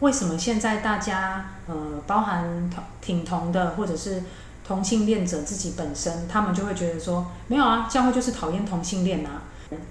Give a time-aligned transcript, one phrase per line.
[0.00, 1.74] 为什么现在大家呃，
[2.06, 4.22] 包含同挺同的，或者是
[4.66, 9.42] 同性恋者自己本身，他们就会觉得说，没有啊，教会就是讨厌同性恋啊。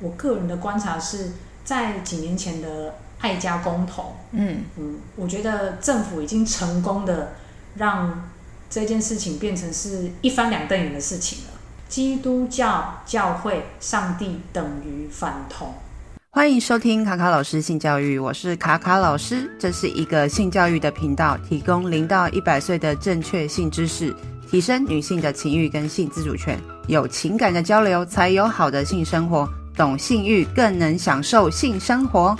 [0.01, 1.31] 我个人的观察是
[1.63, 7.34] 在几年前的爱家公投，嗯嗯，我觉得政府已经成功的
[7.76, 8.30] 让
[8.70, 11.52] 这件事情变成是一翻两瞪眼的事情了。
[11.88, 15.73] 基督教教会上帝等于反同。
[16.32, 24.16] 欢迎收听卡卡老师性教育，我是卡卡老师，这是一个性教育的频道，提供零到一百岁的正确性知识，
[24.48, 26.55] 提升女性的情欲跟性自主权，
[26.88, 32.38] 有情感的交流才有好的性生活，懂性欲更能享受性生活。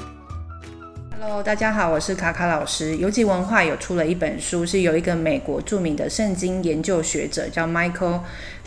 [1.20, 2.96] Hello，大家好，我是卡卡老师。
[2.96, 8.20] 游击文化有出了一本书，是由一个美国著名的圣经研究学者叫 Michael。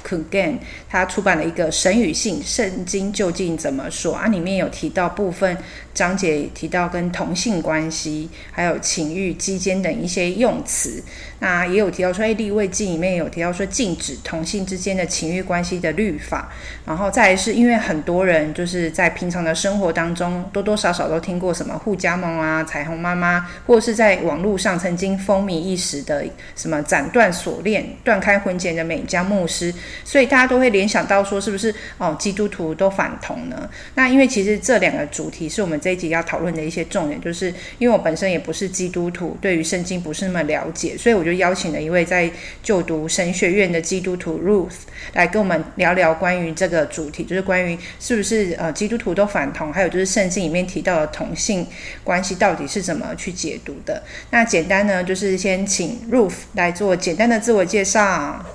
[0.05, 5.57] C o g a n 他出版了一个《神与性：圣经究竟怎么说》啊，里面有提到部分
[5.95, 11.03] 章节提到跟同性关系，还有情欲、鸡奸等一些用词。
[11.41, 16.51] 那也有提到说，诶，利未记里面有提到说禁止同性之间的情欲关系的律法。
[16.87, 29.75] 然后再来是因为很多人就是在平常的生活当中多多少少都听过什么护家盟啊、彩虹妈妈，或是在网络上曾经风靡一时的什么斩断锁链、断开婚结的美加牧师。
[30.05, 33.69] 所以大家都会联想到说，是不是哦，基督徒都反同呢？
[33.97, 42.31] 那因为其实这两个主题是我们这一集要讨论的一些重点，就是因为我本身也不是基督徒，对于圣经不是那么了解，所以我就邀请了一位在
[42.63, 51.67] 就读神学院的基督徒 Ruth 来跟我们聊聊关于这个主题，就是关于是不是呃基督徒都反同，还有就是圣经里面提到的同性
[52.05, 54.03] 关系到底是怎么去解读的。
[54.31, 58.47] 那简单呢，就是先请 Ruth 来做简单的自我介绍。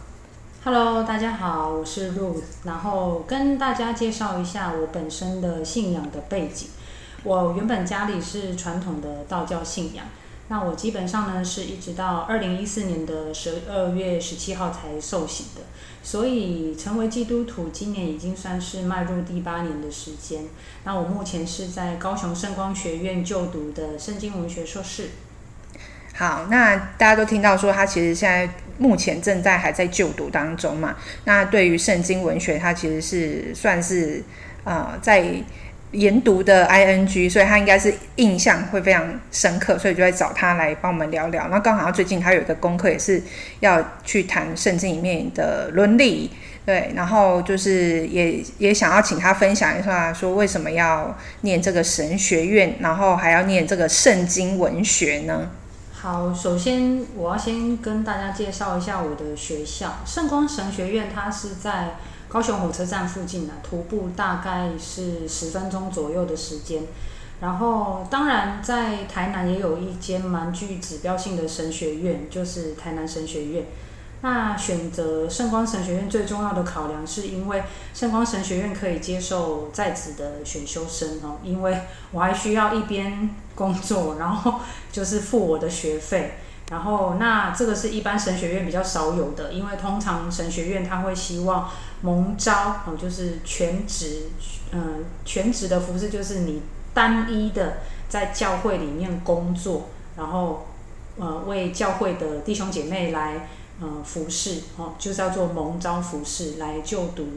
[0.63, 6.67] Hello，大家好，我是 Ruth，然后跟大家介绍一下我本身的信仰的背景。
[7.23, 10.05] 我原本家里是传统的道教信仰，
[10.47, 15.63] 那我基本上呢是一直到二零一四年的十二月十七号才受洗的，
[16.01, 20.43] 所以成为基督徒今年已经算是迈入第八年的时间。
[20.85, 25.09] 那我目前是在高雄圣光学院就读的圣经文学硕士。
[26.13, 30.95] 好，那大家都听到说他其实现在目前正在还在就读当中嘛。
[31.25, 34.23] 那对于圣经文学，他其实是算是
[34.63, 35.43] 呃在
[35.91, 41.47] 研读的 ing，所以他应该是印象会非常深刻，所以就会找他来帮我们聊聊。
[41.47, 43.21] 那刚好最近他有一个功课也是
[43.61, 46.29] 要去谈圣经里面的伦理，
[46.65, 55.49] 对，然后就是也也想要请他分享一下，说为什么要念这个神学院，然后还要念这个圣经文学呢？
[55.93, 61.95] 好，首先我要先跟大家介绍一下我的学校圣光神学院，它是在
[62.29, 66.83] 高雄火车站附近的，徒步大概是十分钟左右的时间。
[67.39, 73.65] 然后，当然在台南也有一间蛮具指标性的神学院，就是台南神学院。
[74.21, 77.61] 那选择圣光神学院最重要的考量，是因为
[77.93, 81.79] 圣光神学院可以接受在职的选修生哦，因为
[82.11, 84.59] 我还需要一边工作，然后
[84.91, 86.39] 就是付我的学费，
[86.71, 91.69] 然后那这个是一般神学院比较少有的，因为通常神学院他会希望
[92.01, 94.29] 蒙招哦，就是全职，
[94.71, 96.61] 嗯，全职的服饰就是你
[96.93, 97.77] 单一的
[98.09, 100.67] 在教会里面工作，然后
[101.17, 103.47] 呃为教会的弟兄姐妹来。
[103.79, 107.27] 呃，服侍哦，就叫做蒙招服侍来就读，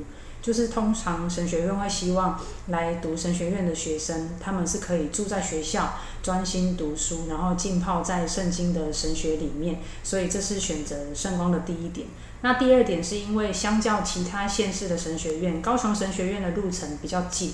[0.42, 12.06] 就是通常神学院会希望来读神学院的学生，他们是可以住在学校专心读书，然后浸泡在圣经的神学里面，所以这是选择圣光的第一点。
[12.42, 17.52] 那第二点是因为相较其他县市的神学院，高雄神学院的路程比较近，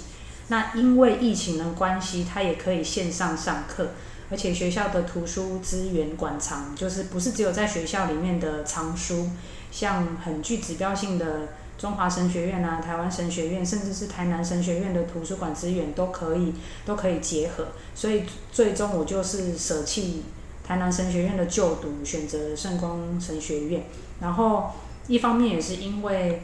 [0.48, 3.90] 那因为疫情的关系，它也可以线上上课。
[4.28, 9.30] 而且学校的图书资源馆藏，就是不是只有在学校里面的藏书，
[9.70, 11.48] 像很具指标性的
[11.78, 16.54] 中华神学院啊、台湾神学院，甚至是台南神学院的图书馆资源都可以
[16.84, 17.68] 都可以结合。
[17.94, 20.22] 所以最终我就是舍弃
[20.66, 23.84] 台南神学院的就读，选择圣光神学院。
[24.20, 24.72] 然后
[25.06, 26.42] 一方面也是因为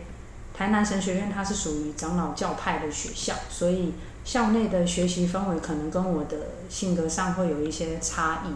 [0.55, 3.93] 台南神学院它是属于长老教派的学校，所以。
[4.25, 6.37] 校内的学习氛围可能跟我的
[6.69, 8.55] 性格上会有一些差异，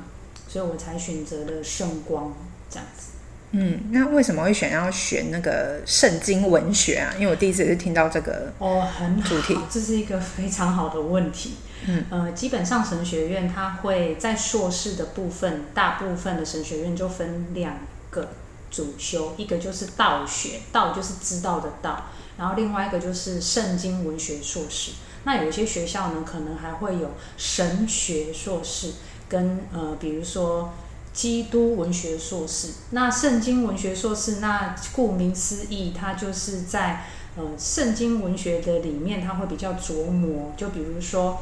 [0.49, 2.32] 所以我才选择了圣光
[2.70, 3.15] 这样子。
[3.58, 7.14] 嗯，那为什么会选要选那个圣经文学啊？
[7.19, 11.55] 因为我第一次也是听到这个哦，很主题，这是一个非常好的问题。
[11.87, 17.79] 嗯，呃，基本上神学院它会在硕士的部分，大部分的神学院就分两
[18.11, 18.29] 个
[18.70, 24.93] 主修，一个就是道学，道就是知道的道，然后另外一个就是圣经文学硕士。
[25.25, 28.93] 那有一些学校呢，可能还会有神学硕士，
[29.29, 30.75] 跟呃，比如说
[31.16, 32.68] 基督文学硕士。
[32.90, 40.52] 那圣经文学硕士，那顾名思义，它就是在呃圣经文学的里面，它会比较琢磨。
[40.58, 41.38] 就比如说，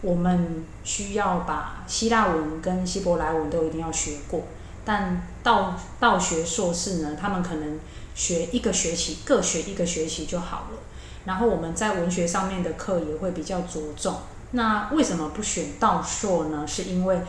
[0.00, 4.44] 我们需要把希腊文跟希伯来文都一定要学过，
[4.84, 7.80] 但道道学硕士呢，他们可能
[8.14, 10.78] 学一个学期，各学一个学期就好了。
[11.24, 14.14] 然后我们在文学上面的课也会比较着重。
[14.52, 16.64] 那为什么不选道硕呢？
[16.64, 17.20] 是因为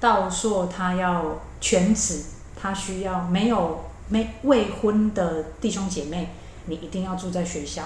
[0.00, 2.22] 道硕他要全职，
[2.60, 6.30] 他需要没有没未婚的弟兄姐妹，
[6.64, 7.84] 你一定要住在学校。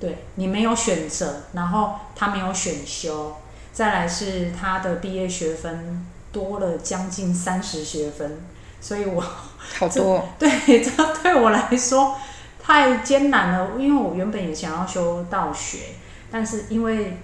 [0.00, 3.36] 对，你没有选择，然后他没有选修，
[3.72, 8.40] 再来是他的毕业学分多了将近三十学分，
[8.80, 9.20] 所以我
[9.78, 10.28] 好多。
[10.38, 10.90] 对，这
[11.22, 12.16] 对我来说。
[12.66, 15.80] 太艰难了，因为我原本也想要修道学，
[16.32, 17.18] 但是因为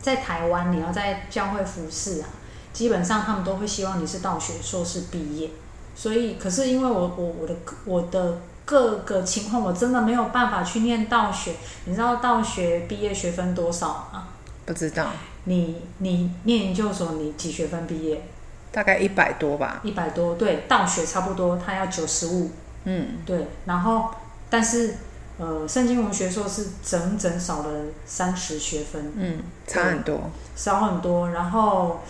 [0.00, 2.28] 在台湾，你要在教会服侍啊，
[2.76, 5.48] 基本上他们都会希望你是道学硕士毕业，
[5.94, 7.54] 所以可是因为我我我的
[7.86, 11.54] 我的各个情况，我真的没有办法去念道学。
[11.86, 14.28] 你知道道学毕业学分多少吗？
[14.66, 15.06] 不知道。
[15.44, 18.22] 你你念研究所，你几学分毕业？
[18.70, 19.80] 大概一百多吧。
[19.82, 22.50] 一百多，对，道学差不多，他要九十五。
[22.84, 24.10] 嗯，对，然后。
[24.48, 24.94] 但是，
[25.38, 31.30] 呃，圣经文学硕士整整少了三十学分，嗯，差很多，少很多。
[31.30, 32.00] 然后，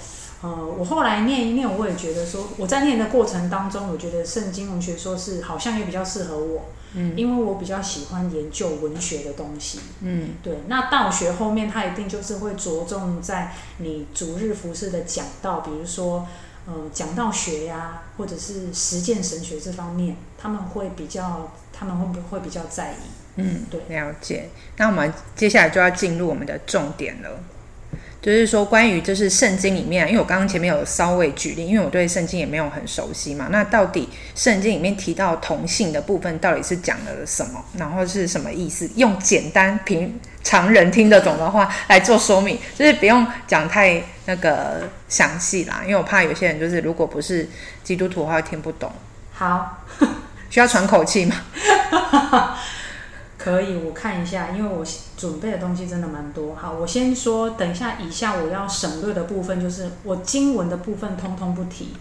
[0.42, 10.58] 呃，我后来念一念，我也觉得说，我在念的过程当中，我觉得圣经文学硕士好像也比较适合我，嗯，因为我比较喜欢研究文学的东西，嗯，对。
[10.66, 16.26] 那道学后面，它一定就是会着重在你逐日服饰的讲道，比如说。
[16.68, 22.96] 呃，讲道学呀、啊，或者是实践神学这方面，他们会比较，他们会不会比较在意？
[23.36, 24.48] 嗯，对，了解。
[24.76, 27.38] 那我们接下来就要进入我们的重点了，
[28.26, 33.46] 就是说关于就是圣经里面，因为我刚刚前面有稍微举例，因为我对圣经也没有很熟悉嘛。
[33.52, 37.64] 那到底圣经里面提到同性的部分，到底是讲了什么？
[37.78, 38.90] 然后是什么意思？
[38.96, 47.48] 用简单平常人听得懂的话来做说明，就是不用讲太那个详细啦，因为我怕有些人就是如果不是
[47.84, 48.90] 基督徒的话会听不懂。
[49.34, 49.84] 好，
[50.50, 51.36] 需要喘口气吗？
[53.46, 54.84] 可以，我看一下，因为我
[55.16, 56.56] 准备的东西真的蛮多。
[56.56, 61.94] 好，我先说，等一下以下我要省略的部分就是我经文的部分通通不提。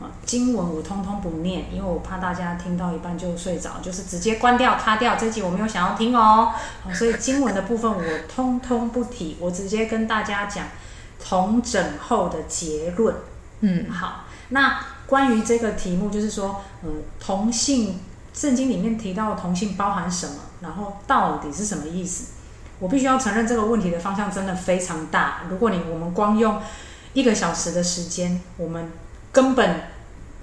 [0.00, 5.14] 啊经文我通通不念，因为我怕大家听到一半就睡着，就是直接关掉、卡掉。
[5.14, 6.52] 这集我没有想要听哦，
[6.92, 10.66] 所以经文的部分我通通不提，我直接跟大家讲
[11.24, 13.14] 同整后的结论。
[13.60, 16.90] 嗯，好，那关于这个题目，就是说，嗯，
[17.20, 18.00] 同性
[18.34, 20.34] 圣经里面提到的同性包含什么？
[20.60, 22.32] 然后到底是什么意思？
[22.80, 25.42] 我必须要承认这个问题的方向真的非常大。
[25.50, 26.60] 如果你我们光用
[27.12, 28.92] 一个小时的时间，我们
[29.32, 29.82] 根本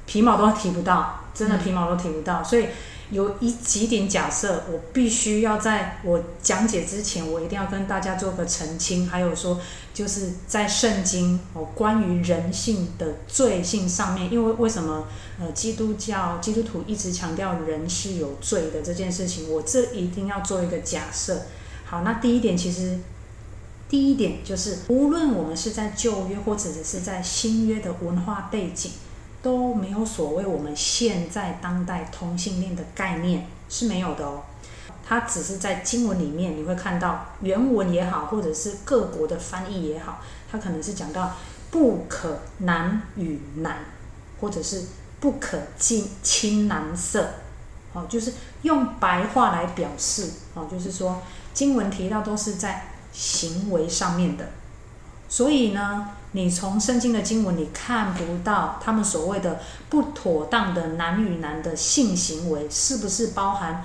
[0.06, 2.44] 皮毛都提不到，真的皮毛都提不到。
[2.44, 2.68] 所以
[3.12, 9.08] 有一几点假设，我必须要在我讲解之前，我一定要跟大家做个澄清。
[9.08, 9.60] 还有说，
[9.94, 15.08] 就是在圣经哦，关于人性的罪性上面，因为为什么
[15.40, 21.44] 呃基督教基督徒一直强调人是有罪的这件事情，我这一定要做一个假设。
[21.86, 23.00] 好，那第一点其实。
[23.88, 28.92] 第一点就是，无论我们是在旧约或者是在新约的文化背景，
[29.46, 34.42] 都没有所谓我们现在当代同性恋的概念是没有的哦。
[35.08, 40.20] 它只是在经文里面你会看到原文也好，或者是各国的翻译也好，
[40.52, 41.36] 它可能是讲到
[41.70, 43.86] 不可男与男，
[44.42, 44.86] 或者是
[45.20, 47.30] 不可近亲男色，
[47.94, 51.22] 哦，就是用白话来表示，哦，就是说
[51.54, 52.88] 经文提到都是在。
[53.18, 54.46] 行为上面的，
[55.28, 63.84] 所以呢，你从圣经的经文，你看不到他们所谓的不妥当的男与男的性行为，是不是包含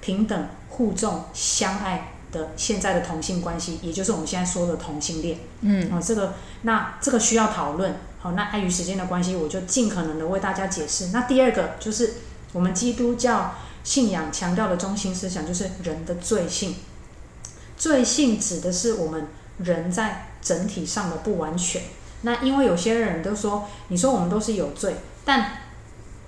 [0.00, 5.38] 平等、互重、相爱的现在的同性关系，也就是我们现在说的同性恋。
[5.62, 7.96] 嗯，啊，这个那这个需要讨论。
[8.20, 11.08] 好，那碍于时间的关系，我就尽可能的为大家解释。
[11.08, 12.14] 那第二个就是
[12.52, 16.76] 我们基督教信仰强调的中心思想，就是人的罪性。
[17.76, 19.26] 罪性指的是我们
[19.58, 21.82] 人在整体上的不完全。
[22.22, 25.58] 那因为有些人都说，你说我们都是有罪，但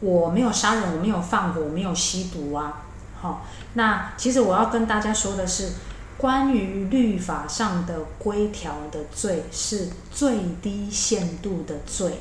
[0.00, 2.82] 我没有杀人，我没有放火，我没有吸毒啊。
[3.20, 5.70] 好，那其实我要跟大家说的是，
[6.18, 12.20] 关于律法上的规条的罪是最低限度的罪。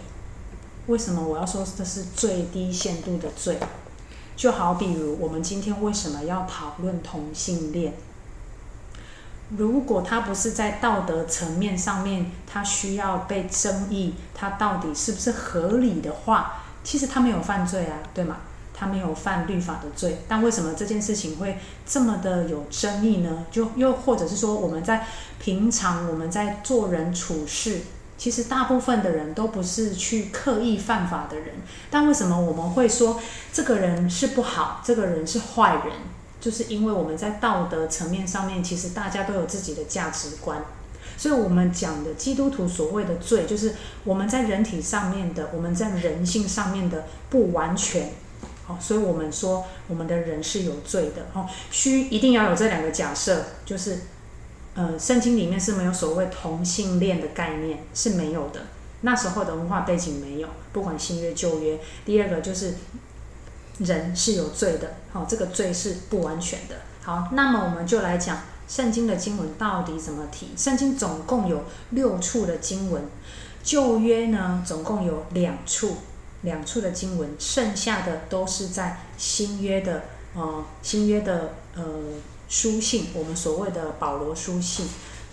[0.87, 3.57] 为什么我要说这是最低限度的罪？
[4.35, 7.93] 就好比如我们今天为什么要讨论同性恋？
[9.57, 18.37] 如果他不是在道德层面上面，他需要被争议，他到底是不是合理的话，其实他没有犯罪啊，对吗？
[18.75, 23.45] 他没有犯律法的罪，但为什么这件事情会这么的有争议呢？
[23.51, 25.05] 就又或者是说，我们在
[25.39, 27.81] 平常我们在做人处事，
[28.17, 31.53] 其实大部分的人都不是去刻意犯法的人，
[31.91, 33.19] 但为什么我们会说
[33.53, 35.93] 这个人是不好，这个人是坏人？
[36.43, 40.61] 就是因为我们在道德层面上面，其实大家都有自己的价值观，
[41.15, 48.09] 所以我们讲的基督徒所谓的罪，就是我们在人体上面的，我们在人性上面的不完全。
[48.65, 51.27] 好，所以我们说我们的人是有罪的。
[51.31, 54.01] 哦，需一定要有这两个假设，就是，
[54.73, 58.63] 呃，圣经里面是没有所谓同性恋的概念，是没有的。
[58.99, 61.79] 那时候的文化背景没有，不管新约旧约。
[62.03, 62.73] 第二个就是。
[63.79, 66.75] 人是有罪的，好，这个罪是不完全的。
[67.03, 70.51] 好，那么我们就来讲圣经的经文到底怎么提。
[70.55, 73.03] 圣经总共有六处的经文，
[73.63, 75.97] 旧约呢总共有两处，
[76.41, 80.03] 两处的经文，剩下的都是在新约的，
[80.35, 81.83] 呃，新约的呃
[82.47, 84.87] 书信，我们所谓的保罗书信。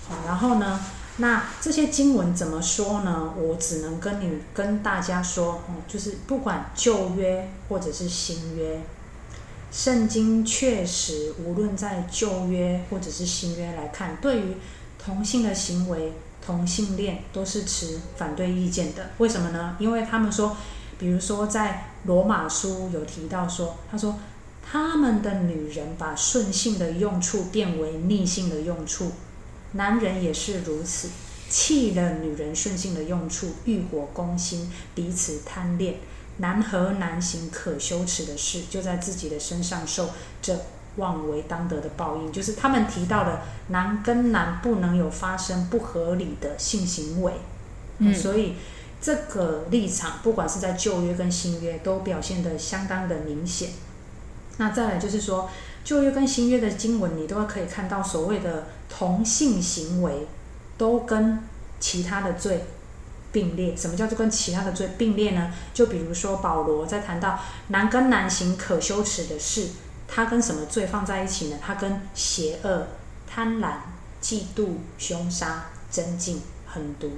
[0.08, 0.80] 好，然后呢，
[1.20, 3.34] 那这些经文怎么说呢？
[3.36, 8.80] 我只能跟你跟大家说，哦，就是不管旧约或者是新约，
[9.70, 14.54] 圣经确实无论在旧约或者是新约来看，对于
[14.98, 19.10] 同性的行为、同性恋都是持反对意见的。
[19.18, 19.76] 为什么呢？
[19.78, 20.56] 因为他们说，
[20.98, 24.18] 比如说在罗马书有提到说，他说
[24.66, 29.12] 他们的女人把顺性的用处变为逆性的用处。
[29.72, 31.08] 男人也是如此，
[31.48, 35.96] 弃了女人顺性的用处，欲火攻心，彼此贪恋，
[36.38, 40.10] 男和男行可羞耻的事，就在自己的身上受
[40.42, 40.58] 这
[40.96, 42.32] 妄为当得的报应。
[42.32, 47.32] 就是他们提到的男跟男不能有发生不合理的性行为，
[47.98, 48.54] 嗯，所以
[49.00, 53.70] 这个立场，不管是在旧约跟新约，都表现得相当的明显。
[54.56, 55.48] 那再来就是说。
[55.82, 60.26] 旧约跟新约的经文，你都可以看到所谓的同性行为，
[60.76, 61.42] 都跟
[61.78, 62.66] 其他的罪
[63.32, 63.74] 并列。
[63.74, 65.52] 什么叫做跟其他的罪并列呢？
[65.72, 69.68] 就比如说保罗在谈到男跟男行可羞耻的事，
[70.06, 71.56] 他跟什么罪放在一起呢？
[71.64, 72.88] 他跟邪恶、
[73.26, 73.74] 贪婪、
[74.20, 77.10] 嫉妒、凶杀、争竞、狠毒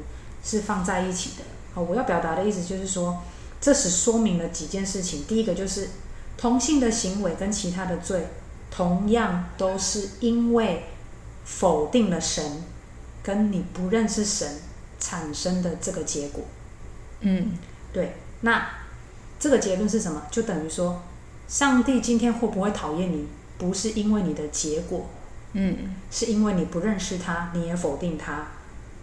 [0.45, 1.45] 是放在一起的。
[1.75, 3.23] 好，我要表达的意思就是说，
[3.61, 5.25] 这是说明了几件事情。
[5.25, 5.89] 第一个就是
[6.37, 8.27] 同性的行为跟其他的罪。
[8.75, 10.87] 同样都是因为
[11.45, 12.63] 否定了神，
[13.23, 14.61] 跟你不认识神
[14.99, 16.45] 产生的这个结果。
[17.21, 17.53] 嗯，
[17.93, 18.17] 对。
[18.41, 18.69] 那
[19.39, 20.23] 这个结论是什么？
[20.31, 21.03] 就等于说，
[21.49, 23.27] 上帝今天会不会讨厌你，
[23.59, 25.09] 不是因为你的结果，
[25.53, 28.49] 嗯，是因为你不认识他，你也否定他。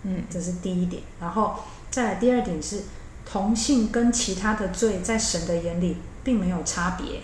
[0.03, 1.03] 嗯，这是第一点。
[1.19, 1.55] 然后
[1.91, 2.83] 再来第二点是，
[3.25, 7.21] 同性跟其他的罪在神的眼里并没有差别。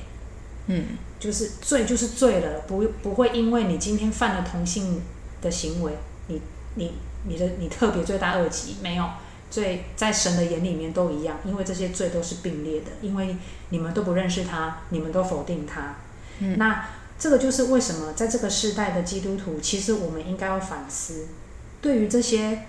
[0.68, 0.86] 嗯。
[1.26, 5.02] 就是罪就是罪了，不不会因为你今天犯了同性
[5.42, 5.92] 的行为，
[6.28, 6.40] 你
[6.76, 9.10] 你你的你特别罪大恶极，没有
[9.50, 13.38] 罪在神的眼里面都一样，因为这些罪都是并列的，因为
[13.70, 15.96] 你们都不认识他，你们都否定他。
[16.38, 21.26] 嗯，那这个就是为什么在这个时代的基督徒，其实我们应该要反思，
[21.82, 22.66] 对于这些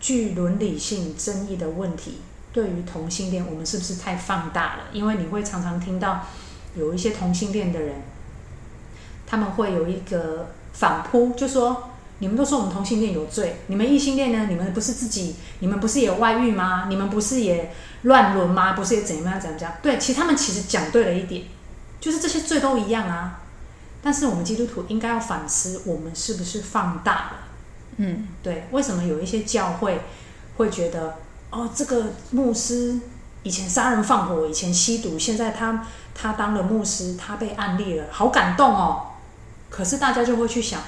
[0.00, 4.84] 具伦理性争议的问题，对于同性恋，我们是不是太放大了？
[4.90, 6.26] 因为你会常常听到。
[6.76, 8.02] 有一些同性恋的人，
[9.26, 14.46] 他们会有一个反扑，就说：“你们都说我们同性恋有罪，你们异性恋呢？
[14.48, 16.86] 你们不是自己，你们不是也外遇吗？
[16.88, 18.72] 你们不是也乱伦吗？
[18.72, 21.44] 不是也怎么样怎么样？”对，其实他们其实讲对了一点，
[22.00, 23.40] 就是这些罪都一样啊。
[24.02, 27.32] 但是我们基督徒应该要反思，我们是不是放大了？
[27.96, 28.66] 嗯，对。
[28.72, 30.00] 为什么有一些教会
[30.56, 31.16] 会觉得，
[31.50, 32.98] 哦，这个牧师
[33.44, 35.86] 以前杀人放火，以前吸毒，现在他。
[36.14, 39.08] 他当了牧师，他被安利了，好感动哦。
[39.68, 40.80] 可是大家就会去想，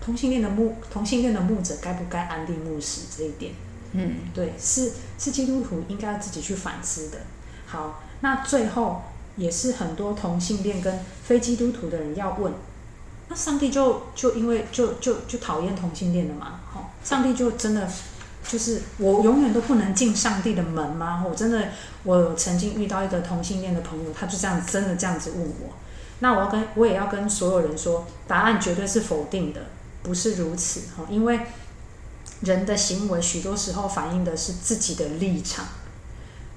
[0.00, 3.52] 同性恋的牧同性恋的牧者该不该安利牧师这一点？
[3.92, 7.18] 嗯，对，是是基督徒应该要自己去反思的。
[7.66, 9.02] 好，那最后
[9.36, 12.52] 也是很多同性恋跟非基督徒的人要问，
[13.28, 16.60] 那上帝就就因为就就就讨厌同性恋了嘛？
[16.72, 17.88] 好，上帝就真的。
[18.52, 21.24] 就是我永远都不能进上帝的门吗？
[21.26, 21.68] 我真的，
[22.02, 25.70] 我曾经遇到一个同性恋的朋友，他就这样真的这样子问我。
[26.18, 29.62] 那我要跟我也要跟所有人说，答案绝对是否定的，
[30.02, 31.06] 不是如此哈。
[31.08, 31.40] 因为
[32.42, 35.64] 人的行为许多时候反映的是自己的立场。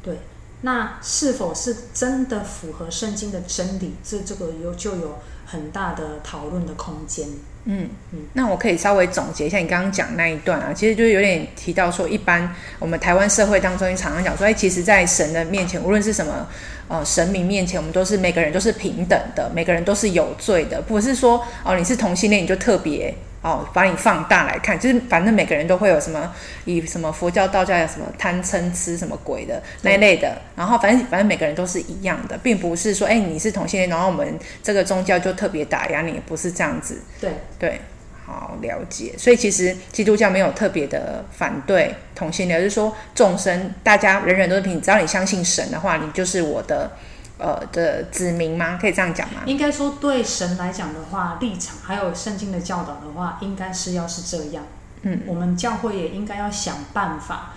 [0.03, 0.19] 对，
[0.61, 3.93] 那是否是真的符合圣经的真理？
[4.03, 7.27] 这这个有就有很大的讨论的空间。
[7.65, 16.47] 嗯嗯，那我可以稍微总结一下你刚刚讲那一段啊，其实就是有点提到说，一般我们台湾社会当中，你常常讲说，哎，其实，在神的面前，无论是什么
[16.87, 23.13] 呃神明面前，我们都是每个人都是平等的，每个人都是有罪的，不是说哦你是同性恋你就特别。
[23.45, 26.33] 哦，把你放大来看，就是反正每个人都会有什么，
[26.65, 36.99] 以什么佛教、道教有什么贪嗔痴什么鬼的那一类的，然后反正反正每个人都是一样的，并不是说，哎，你是同性恋，然后我们这个宗教就特别打压你，不是这样子。
[37.21, 37.79] 对对，
[38.25, 39.13] 好了解。
[39.15, 46.91] 所以其实基督教没有特别的反对同性恋，就是说众生大家人人都是平等，只要你相信神的话，你就是我的。
[47.37, 48.77] 呃的子民吗？
[48.79, 49.41] 可以这样讲吗？
[49.45, 54.63] 应该说，对神来讲的话，立场还有圣经的教导的话，应该是要是这样。
[55.01, 57.53] 嗯，我们教会也应该要想办法，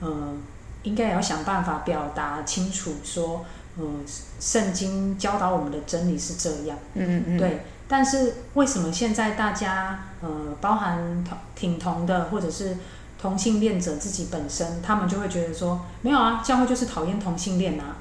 [0.00, 0.34] 呃，
[0.82, 3.44] 应该也要想办法表达清楚，说，
[3.76, 3.84] 呃，
[4.40, 6.76] 圣经教导我们的真理是这样。
[6.94, 7.38] 嗯嗯。
[7.38, 10.28] 对，但是为什么现在大家，呃，
[10.60, 12.76] 包含同挺同的，或者是
[13.20, 17.98] 同性恋者自己本身，他们就会觉得说，没有啊，教会就是讨厌同性恋啊。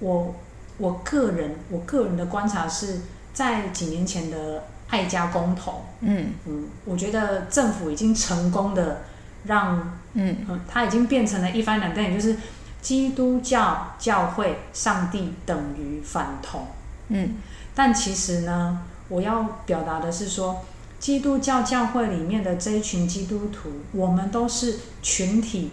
[0.00, 0.34] 我
[0.78, 3.00] 我个人我个人的观察是
[3.32, 6.32] 在几年前的爱家公投，嗯。
[6.46, 9.02] 嗯，我觉得政府已经成功的
[9.44, 10.36] 让，嗯。
[10.48, 12.36] 嗯，它已经变成了一翻两瞪眼，就是
[12.82, 16.66] 基督教教会上帝等于反同，
[17.08, 17.36] 嗯，
[17.74, 20.62] 但其实呢，我要表达的是说，
[20.98, 25.70] 基督教教会里面的这一群基督徒，我们都是群体，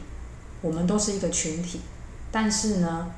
[0.62, 1.82] 我们都是一个群体，
[2.32, 3.12] 但是呢。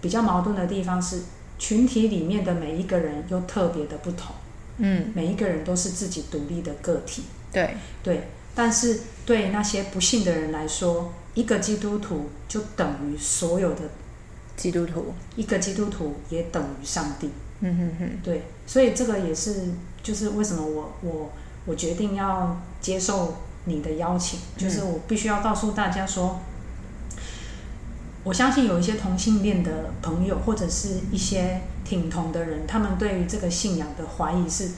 [0.00, 1.22] 比较矛盾的地方是，
[1.58, 4.34] 群体里面的每一个人又特别的不同，
[4.78, 7.22] 嗯，每一个人都是自己独立的个体，
[7.52, 7.76] 对。
[8.02, 8.28] 对。
[8.54, 13.80] 但是对那些不信的人来说，一个基督徒就等于所有的
[14.56, 18.42] 基督徒，一个基督徒也等于上帝，嗯哼哼，对。
[18.66, 19.72] 所以这个也是，
[20.02, 21.30] 就是为什么我我
[21.66, 26.40] 我决定要接受你的邀请，就是我必须要告诉大家说。
[28.26, 34.70] 我相信有一些同性恋的朋友，或者是一些挺同的人，他们对于这个信仰的怀疑是：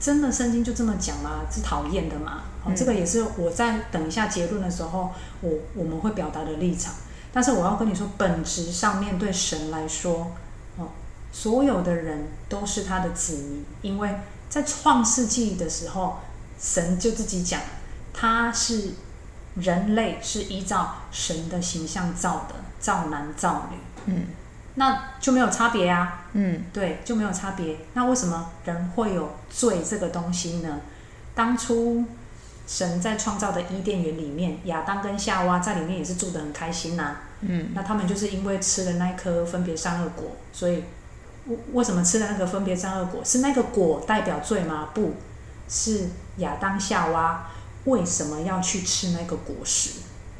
[0.00, 1.42] 真的圣经就这么讲吗？
[1.52, 2.44] 是讨厌的吗？
[2.64, 5.12] 哦，这个也是我在等一下结论的时候，
[5.42, 6.94] 我我们会表达的立场。
[7.34, 10.32] 但是我要跟你说，本质上面对神来说，
[10.78, 10.88] 哦，
[11.32, 16.20] 所有的人都是他的子民，因为在创世纪的时候，
[16.58, 17.60] 神就自己讲，
[18.14, 18.92] 他是。
[19.54, 24.26] 人类是依照神的形象造的，造男造女，嗯，
[24.74, 27.76] 那就没有差别啊，嗯，对，就没有差别。
[27.92, 30.80] 那为什么人会有罪这个东西呢？
[31.36, 32.04] 当初
[32.66, 40.82] 神在创造的伊甸园里面，亚当跟夏娃在里面也是住得很开心呐，啊，嗯，那他们就是因为吃了那颗分别善恶果，所以
[41.46, 43.20] 为为什么吃了那个分别善恶果？
[43.24, 44.88] 是那个果代表罪吗？
[44.92, 45.14] 不
[45.68, 47.50] 是，亚当夏娃。
[47.84, 49.90] 为什么要去吃那个果实？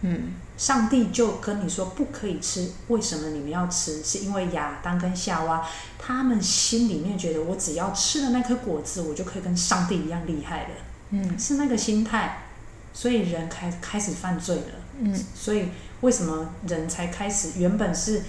[0.03, 2.71] 嗯，上帝就跟你说不可以吃。
[2.89, 4.03] 为什么你们要吃？
[4.03, 5.67] 是因为亚当跟夏娃
[5.99, 10.69] 他们心里面觉得，我只要吃了那颗果子，我就可以跟上帝一样厉害了。
[11.11, 12.45] 嗯，是那个心态，
[12.93, 14.73] 所以人开开始犯罪了。
[14.99, 15.69] 嗯，所以
[16.03, 17.53] 为什么人才开始？
[17.57, 18.23] 原本是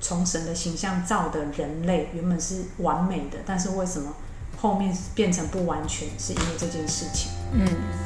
[0.00, 4.14] 从神的形象造的人类，原本是完美的，但是为什么？
[4.56, 7.30] 后面变成不完全，是因为这件事情。
[7.56, 7.64] 嗯，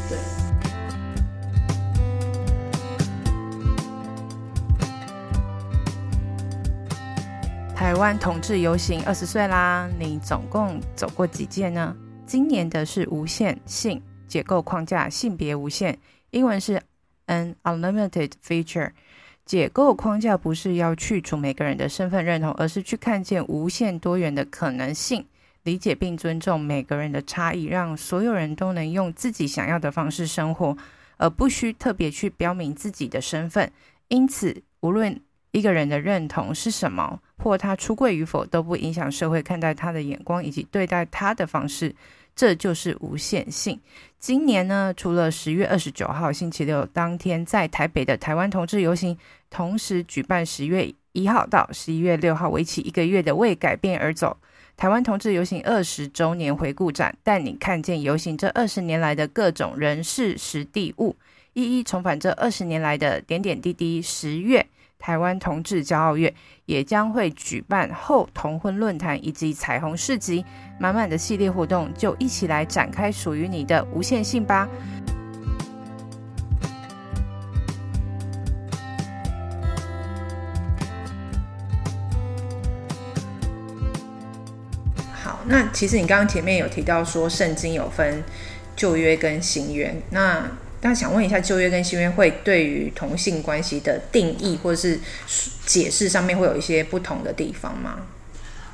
[0.08, 0.18] 对。
[7.74, 11.96] 台湾同志游行二十岁啦，你总共走过几届呢？
[12.26, 15.96] 今年的是无限性解构框架，性别无限，
[16.30, 16.82] 英文是
[17.26, 18.90] An Unlimited feature。
[19.46, 25.24] 解构框架不是要去除每个人的身份认同，而是去看见无限多元的可能性。
[25.68, 30.74] 理解并尊重每个人的差异，让所有人都能用自己想要的方式生活，
[31.18, 33.70] 而不需特别去标明自己的身份。
[34.08, 41.94] 因此，无论一个人的认同是什么，或他出柜与否，都不影响社会看待他的眼光以及对待他的方式。
[42.34, 43.78] 这就是无限性。
[44.18, 49.18] 今年呢，除了十月二十九号星期六当天在台北的台湾同志游行，
[49.50, 54.34] 同时举办十月一号到十一月六号为期一个月的为改变而走。
[54.78, 61.16] 台湾同志游行二十周年回顾展，带你看见游行这二十年来的各种人事时地物，
[61.52, 64.00] 一一重返这二十年来的点点滴滴。
[64.00, 64.64] 十月，
[64.96, 66.32] 台湾同志骄傲月
[66.66, 70.44] 也将会举办后同婚论坛以及彩虹市集，
[70.78, 74.68] 满满的系列活动，就一起来展开属于你的无限性吧。
[85.48, 88.22] 那其实你刚刚前面有提到说，圣经有分
[88.76, 95.00] 旧约跟新约，那那想问一下，旧约跟新约会对于同性关系的定义或者是
[95.66, 97.96] 解释上面会有一些不同的地方吗？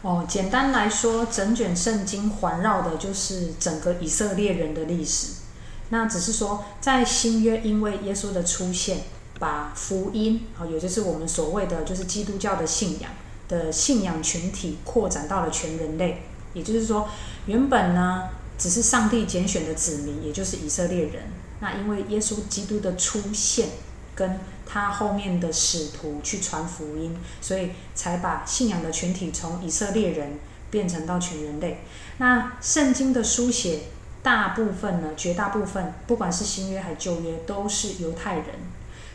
[0.03, 5.29] 哦，简单来说，整卷圣经环绕的就是整个以色列人的历史。
[5.89, 8.99] 那只是说，在新约，因为耶稣的出现，
[9.39, 13.13] 把福音啊，也就是我们所谓的就是基督教的信仰
[13.49, 16.23] 的信仰群体扩展到了全人类。
[16.55, 17.07] 也就是说，
[17.47, 21.25] 原本呢只是上帝拣选的子民，也就是以色列人。
[21.61, 23.69] 那因为耶稣基督的出现，
[24.15, 30.39] 跟他后面的使徒去传福音，所以才把信仰的群体从以色列人
[30.71, 31.85] 变成到全人类。
[32.17, 33.81] 那圣经的书写。
[34.25, 38.47] 大部分呢，绝大部分，不管是新约还旧约，都是犹太人。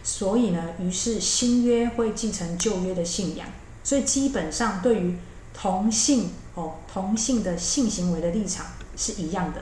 [0.04, 3.47] 所以呢，于是新约会继承旧约的信仰。
[3.84, 5.17] 所以基本上对于
[5.52, 8.65] 同性哦，同性的性行为的立场
[8.98, 9.62] 是一样的。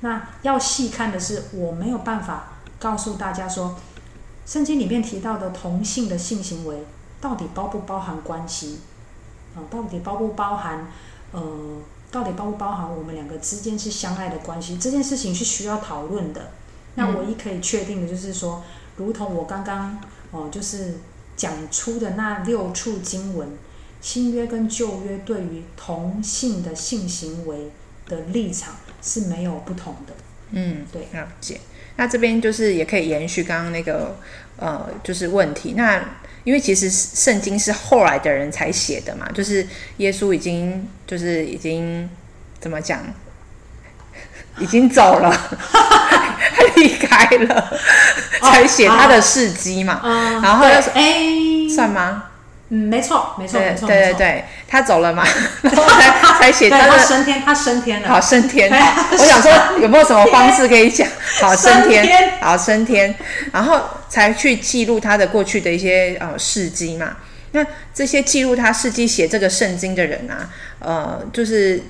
[0.00, 3.74] 那要细看的是，我没有办法告诉大家说，
[4.44, 6.84] 圣经里面提到的同性的性行为
[7.20, 8.80] 到底包不包含关系
[9.54, 9.64] 啊？
[9.70, 10.86] 到底包不包含
[11.32, 11.42] 呃？
[12.08, 14.78] 到底包不包含我们两个之间是相爱的关系？
[14.78, 16.50] 这件事情是需要讨论的。
[16.94, 18.62] 那唯一可以确定的就是说，
[18.96, 19.98] 如同我刚刚
[20.30, 21.00] 哦，就是
[21.36, 23.58] 讲出的那六处经文，
[24.06, 27.72] 新约跟旧约对于同性的性行为
[28.08, 30.12] 的立场是没有不同的。
[30.52, 31.60] 嗯，对，了解。
[31.96, 34.16] 那这边就是也可以延续刚刚那个
[34.58, 35.72] 呃，就是问题。
[35.76, 36.00] 那
[36.44, 39.66] 因为其实圣经是后来的人才写的嘛，就是
[39.96, 42.08] 耶稣已经就是已经
[42.60, 43.02] 怎么讲，
[44.60, 47.76] 已经走了，他 离开了，
[48.40, 50.00] 才写他的事迹嘛。
[50.04, 52.26] 哦、然后哎，欸、算吗？
[52.68, 55.24] 嗯，没错，没错，没错，对对对，他走了嘛，
[55.62, 58.68] 然后才才写他的升天，他升天了，好升天。
[59.12, 61.06] 我想说有没有什么方式可以讲？
[61.40, 63.14] 好升天，好升天，
[63.52, 67.18] 然后才去记录他的过去的一些呃事迹嘛。
[67.52, 70.50] 那这些记录他事迹写这个圣经的人啊，
[70.80, 71.80] 呃，就是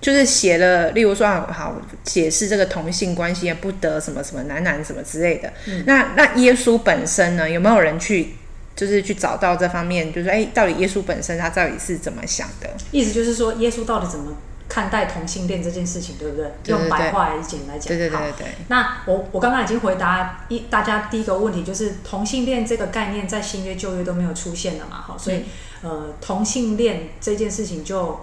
[0.00, 5.52] 就是写了，例如说好解释这个同性关系不得什么什么男男什么之类的。
[5.66, 8.36] 嗯、那那耶稣本身呢，有没有人去？
[8.80, 12.70] 就是去找到这方面，就是哎，到底耶稣本身他到底是怎么想的？
[12.92, 14.32] 意思就是说，耶稣到底怎么
[14.70, 16.46] 看待同性恋这件事情，对不对？
[16.64, 17.88] 对对对，用白话来讲来讲。
[17.88, 18.46] 对对对。
[18.68, 25.44] 那我我刚刚已经回答一大家第一个问题，就是同性恋这个概念在新约旧约都没有出现的嘛，哈，所以、
[25.82, 28.18] 嗯、呃，同性恋这件事情就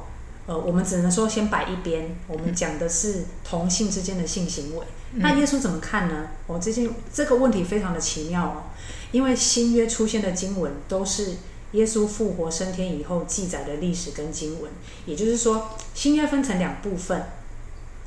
[0.48, 4.84] 呃，我们只能说先摆一边，我们讲的是同性之间的性行为。
[5.13, 6.30] 嗯、那耶稣怎么看呢？
[6.48, 8.63] 我最近这个问题非常的奇妙哦。
[9.12, 11.38] 因为新约出现的经文都是
[11.72, 14.72] 耶稣复活升天以后记载的历史跟经文，
[15.06, 17.24] 也就是说，新约分成两部分，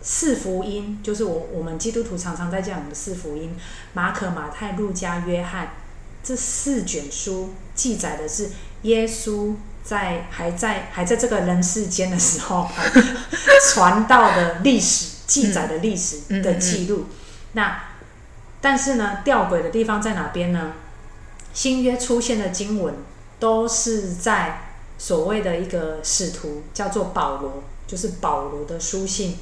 [0.02, 3.54] 四福音就是我我们基督徒常常在讲的四福音，
[3.92, 5.72] 马可、马太、路加、约翰
[6.22, 8.50] 这四卷书记载的是
[8.82, 12.68] 耶稣在还在还在这个人世间的时候
[13.72, 17.06] 传道的历史记载的历史的记录。
[17.52, 17.82] 那
[18.62, 20.72] 但是呢，吊诡的地方在哪边呢？
[21.52, 22.94] 新约出现的经文
[23.38, 24.62] 都是在
[24.98, 29.38] 所谓的一个使徒叫做保罗，就是保罗的书信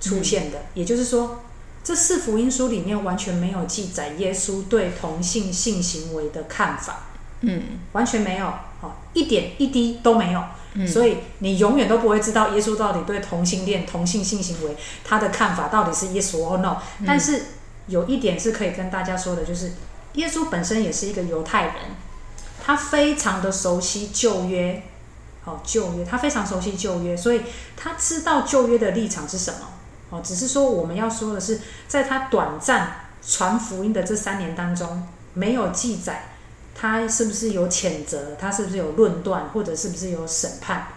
[0.00, 0.58] 出现的。
[0.58, 1.40] 嗯、也就是说，
[1.84, 7.08] 这四福音书里面完全没有记载耶稣对同性性行为的看法，
[7.40, 8.46] 嗯，完全没有，
[8.80, 10.42] 哦，一点一滴都没有。
[10.74, 16.76] 嗯、所以你永远都不会知道耶稣到底对同性恋、同性性行为他的看法到底是 yes or no。
[17.04, 17.42] 但是
[17.88, 19.72] 有一点是可以跟大家说的，就是。
[20.14, 21.74] 耶稣本身也是一个犹太人，
[22.62, 24.82] 他非常的熟悉旧约，
[25.44, 27.42] 哦，旧约，他非常熟悉旧约，所以
[27.76, 29.60] 他知道旧约的立场是什么。
[30.10, 36.30] 哦，只是说我们要说的是，在他短暂传福音的这三年当中，没有记载
[36.74, 40.88] 他是不是有谴责，他是不是有论断，或者是不是有审判。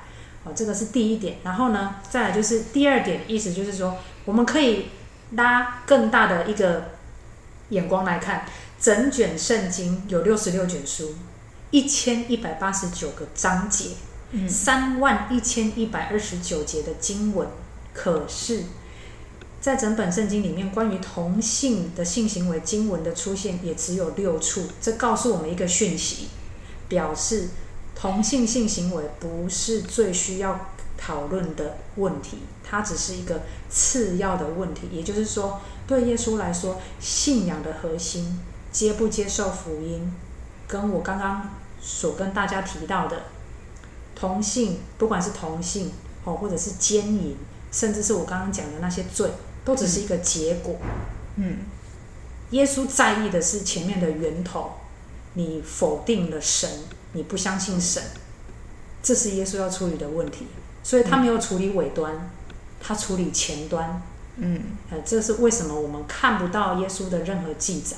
[0.43, 1.37] 哦，这个是第一点。
[1.43, 3.95] 然后呢，再来就是第二点，意思就是说，
[4.25, 4.89] 我们可以
[5.31, 6.89] 拉更大的一个
[7.69, 8.45] 眼光来看。
[8.83, 11.15] 整卷圣经有六十六卷书，
[11.71, 13.91] 一千一百八十九个章节，
[14.49, 17.47] 三万一千一百二十九节的经文。
[17.93, 18.63] 可是，
[19.61, 24.63] 在整本圣经里面，关于同性的性行为经文的出现也只有六处。
[24.81, 26.27] 这告诉我们一个讯息，
[26.89, 27.47] 表示
[27.95, 34.89] 同性性行为不是最需要讨论的问题，它只是一个次要的问题。
[34.91, 38.41] 也就是说，对耶稣来说，信仰的核心。
[38.73, 40.13] 接不接受福音，
[40.67, 43.23] 跟我刚刚所跟大家提到的
[44.15, 45.91] 同性，不管是同性
[46.25, 47.37] 哦，或者是奸淫
[47.71, 49.29] 甚至是我刚刚讲的那些罪，
[49.63, 50.75] 都只是一个结果。
[51.35, 51.59] 嗯，
[52.49, 54.71] 耶稣在意的是前面的源头，
[55.33, 56.69] 你否定了神，
[57.13, 58.01] 你不相信神，
[59.01, 60.47] 这是耶稣要处理的问题。
[60.83, 62.29] 所以他没有处理尾端，
[62.81, 64.01] 他处理前端。
[64.37, 67.97] 嗯，呃，这是为什么我们看不到耶稣的任何记载？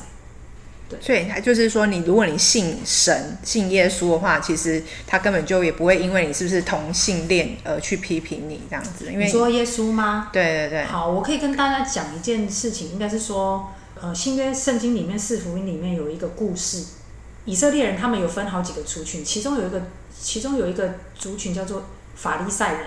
[0.88, 9.12] 对，所以他就是说，你如果你信神、信耶稣的话，其实他根本就也不会因为你是不是同性恋而去批评你这样子。
[9.12, 10.30] 因为你说耶稣吗？
[10.32, 10.84] 对对对。
[10.86, 16.84] 好，我可以跟大家讲一件事情，应该是说，呃，新约圣经里面四福音里面有一个故事，
[17.46, 19.82] 以色列人他们有分好几个族群，其中有一个，
[20.22, 22.82] 其中有一个族群叫做法利赛人。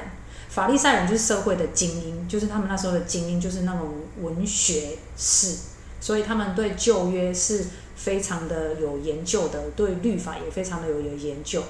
[0.48, 5.56] 法利赛人就是社会的精英，就是他们那时候的精英，就是那种文学士，
[6.00, 7.66] 所以他们对旧约是
[7.98, 11.62] 非常的有研究的，对律法也非常的有有研究。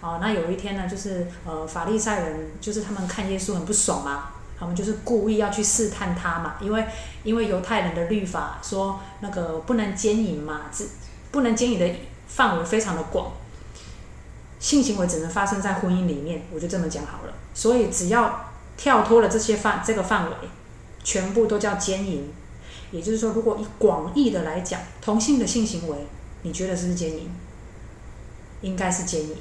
[0.00, 6.86] 哦，那有一天呢，就是呃，法利赛人就是他们看耶稣很不爽嘛，他们就是故意要去试探他嘛，因为
[7.24, 10.84] 因为犹太人的律法说那个不能奸淫嘛，这
[11.30, 11.88] 不能奸淫的
[12.26, 13.32] 范围非常的广。
[14.58, 17.34] 性行为只能发生在婚姻里面，我就这么讲好了。
[17.52, 20.36] 所以只要跳脱了这些范这个范围，
[21.02, 22.32] 全部都叫奸淫。
[22.92, 25.96] 也就是说，如果以广义的来讲，同性的性行为，
[26.42, 27.28] 你觉得是不是奸淫？
[28.60, 29.36] 应该是奸淫，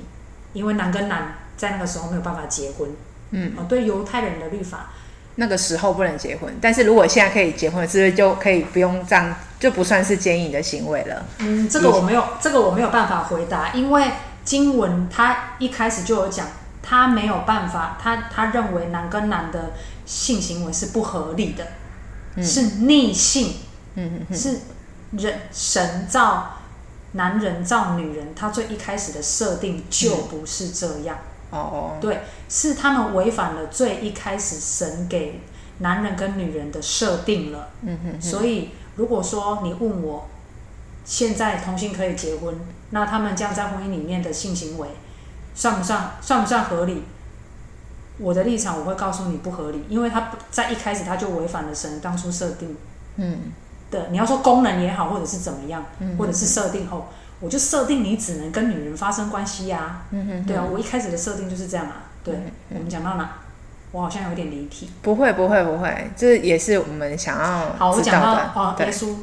[0.54, 2.90] 因为男跟男在那个时候没有办法结婚。
[3.30, 4.90] 嗯，哦，对犹太人的律法，
[5.36, 6.52] 那个时候不能结婚。
[6.60, 11.24] 但是如果现在可以结婚，是不是就可以不用这样，就不算是奸淫的行为了？
[11.38, 14.10] 嗯，这个我没有，这个我没有办法回答，因为。
[14.44, 16.48] 经文他一开始就有讲，
[16.82, 19.74] 他没有办法，他他认为男跟男的
[20.08, 21.68] 性行为是不合理的，
[22.36, 23.56] 嗯、是逆性，
[23.96, 24.60] 嗯、是
[25.12, 26.58] 人神造
[27.14, 31.18] 男人造女人，他最一开始的设定就不是这样。
[31.50, 35.42] 哦、嗯，对，是他们违反了最一开始神给
[35.80, 37.70] 男人跟女人的设定了。
[37.82, 40.30] 嗯哼，所以如果说你问我，
[41.04, 42.56] 现在同性可以结婚？
[42.92, 44.88] 那他们这样在婚姻里面的性行为，
[45.54, 47.04] 算不算算不算合理？
[48.22, 52.76] 我的立场我会告诉你不合理，因为他在一开始他就违反了神当初设定，
[53.18, 53.52] 嗯，
[53.90, 57.08] 的你要说功能也好，或者是怎么样，嗯、或者是设定后，
[57.40, 63.30] 我就设定你只能跟女人发生关系呀、啊，嗯哼，对啊，我一开始的设定就是这样啊，对，嗯、我们讲到哪？
[63.92, 69.16] 我好像有点离题，不会不会不会，这也是我们想要好，我讲到哦，耶稣。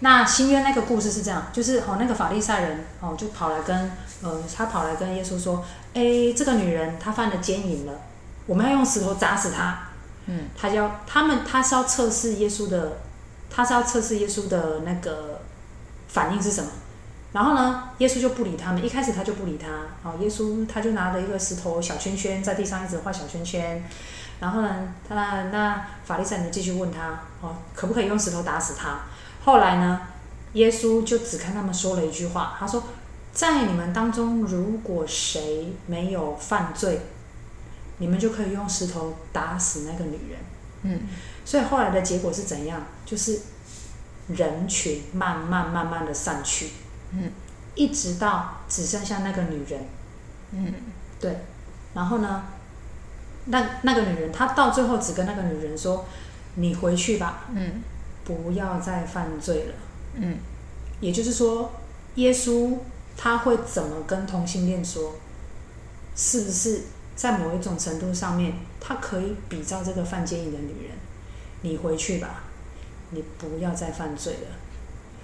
[0.00, 3.90] 那新约那个故事是这样，就是哦，那个法利赛人哦，就跑来跟
[4.22, 5.62] 呃，他跑来跟耶稣说，
[5.92, 7.92] 诶，这个女人她犯了奸淫了，
[8.46, 9.78] 我们要用石头砸死他。
[10.26, 12.98] 嗯，他要他们他是要测试耶稣的，
[13.50, 15.40] 他是要测试耶稣的那个
[16.08, 16.70] 反应是什么。
[17.32, 19.68] 然后呢，耶稣就不理他们，一开始他就不理他。
[20.08, 23.84] 哦，耶稣他就拿着一个石头小圈圈在地上一直画小圈圈。
[24.40, 29.00] 然后呢，他那法利赛人继续问他，哦，可不可以用石头打死他？
[29.44, 30.00] 后来呢，
[30.54, 32.82] 耶稣就只看他们说了一句话，他说
[33.32, 37.00] ：“在你们当中，如果谁没有犯罪，
[37.98, 40.38] 你们就可以用石头打死那个女人。”
[40.82, 41.00] 嗯，
[41.44, 42.82] 所以后来的结果是怎样？
[43.06, 43.40] 就是
[44.28, 46.70] 人群慢慢慢慢的散去，
[47.12, 47.30] 嗯，
[47.74, 49.80] 一直到只剩下那个女人，
[50.52, 50.74] 嗯，
[51.18, 51.38] 对。
[51.94, 52.44] 然后呢，
[53.46, 56.04] 那那个女人，她到最后只跟那个女人说
[56.56, 57.82] ：“你回去吧。”嗯。
[58.24, 59.74] 不要再犯罪了。
[60.14, 60.38] 嗯，
[60.98, 61.70] 也就是说，
[62.14, 62.78] 耶稣
[63.18, 65.16] 他会怎么跟同性恋说？
[66.16, 66.84] 是不是
[67.16, 70.96] 在某一种程度上面，他可以比照这个犯奸淫的女人？
[71.62, 72.44] 你回去吧，
[73.10, 74.48] 你不要再犯罪了。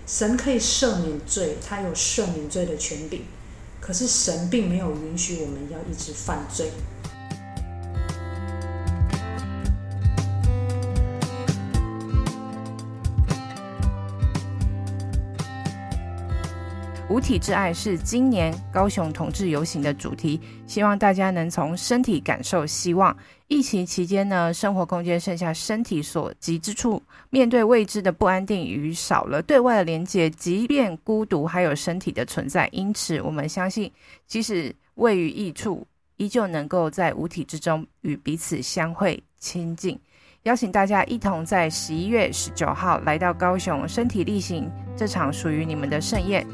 [0.06, 3.22] 神可以赦免罪，他有赦免罪的权柄，
[3.80, 6.70] 可是神并没有允许我们要一直犯罪。
[17.20, 23.16] 体之爱是今年高雄同志游行的主题，希望大家能从身体感受希望。
[23.48, 32.68] 疫情期间呢，生活空间剩下身体所及之处，面对未知的不安定与少了对外的连接，即便孤独，还有身体的存在。
[32.70, 33.90] 因此，我们相信，
[34.26, 35.84] 即使位于异处，
[36.16, 39.98] 依旧能够在五体之中与彼此相会亲近。
[40.44, 46.46] 邀请大家一同在十一月十九号来到高雄身体力行这场属于你们的盛宴。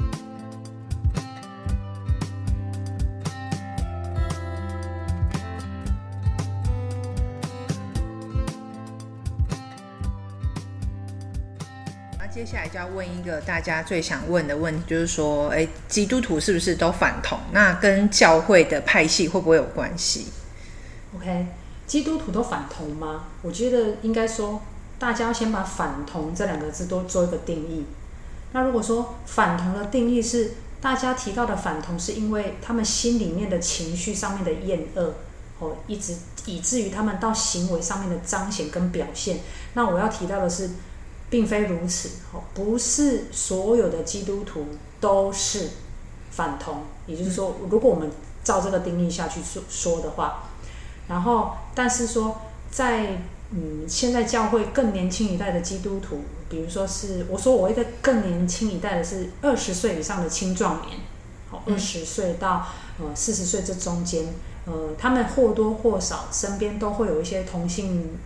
[12.36, 17.38] 接下来就要问一个大家最想问的问题，就是说，诶，基督徒是不是都反同？
[17.52, 20.26] 那跟教会的派系会不会有关系
[21.16, 21.46] ？OK，
[21.86, 23.24] 基督徒都反同吗？
[23.40, 24.60] 我觉得应该说，
[24.98, 27.86] 大家要先把反同这两个字都做一个定义。
[28.52, 35.14] 那如果说反同的定义是大家提到的反同，是因为他们心里面的情绪上面的厌恶，
[35.58, 39.38] 哦，一直以至于他们到行为上面的彰显跟表现。
[39.72, 40.68] 那我要提到的是，
[41.28, 44.66] 并非如此，哦，不是所有的基督徒
[45.00, 45.70] 都是
[46.30, 46.82] 反同。
[47.06, 48.10] 也就是说，如果我们
[48.42, 50.50] 照这个定义下去说说的话，
[51.08, 60.98] 然后，但是说在嗯，现在教会更年轻一代的基督徒，比如说是我说我一个更年轻一代的是二十岁以上的青壮年，
[61.48, 62.66] 好，二十岁到
[62.98, 64.24] 呃四十岁这中间，
[64.64, 68.18] 呃，他们或多或少身边都会有一些同性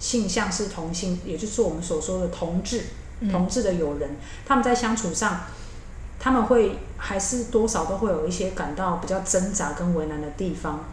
[0.00, 2.86] 性向是同性，也就是我们所说的同志，
[3.30, 5.42] 同志的友人，他们在相处上，
[6.18, 10.86] 他们会还是多少都会有一些感到比较挣扎跟为难的地方。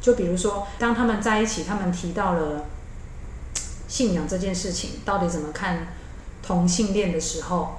[0.00, 2.64] 就比如说，当他们在一起，他们提到了
[3.88, 5.88] 信仰这件事情，到底怎么看
[6.42, 7.76] 同性恋的时候，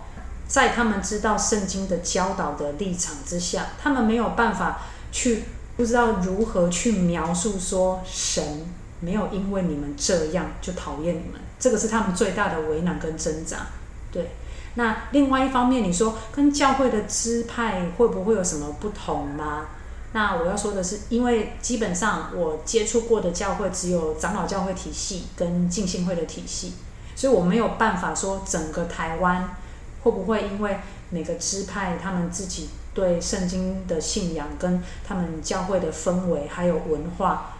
[0.47, 5.43] 在他们知道圣经的教导的立场之下，他们没有办法去
[5.75, 8.67] 不知道如何去描述说神
[9.03, 13.67] 没有因为你们这样就讨厌你们，这个是他们最大的为难跟挣扎。
[14.11, 14.31] 对，
[14.75, 19.67] 那另外一方面，你说跟教会的支派会不会有什么不同吗？
[20.13, 26.73] 那我要说的是，因为基本上我接触过的教会只有长老教会体系跟浸信会的体系，
[27.15, 29.55] 所以我没有办法说整个台湾
[30.03, 30.77] 会不会因为
[31.09, 37.52] 每个支派他们自己对圣经的信仰跟他们教会的氛围还有文化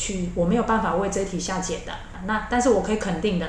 [0.00, 1.92] 去，我没有办法为这一题下解的。
[2.24, 3.46] 那但是我可以肯定的，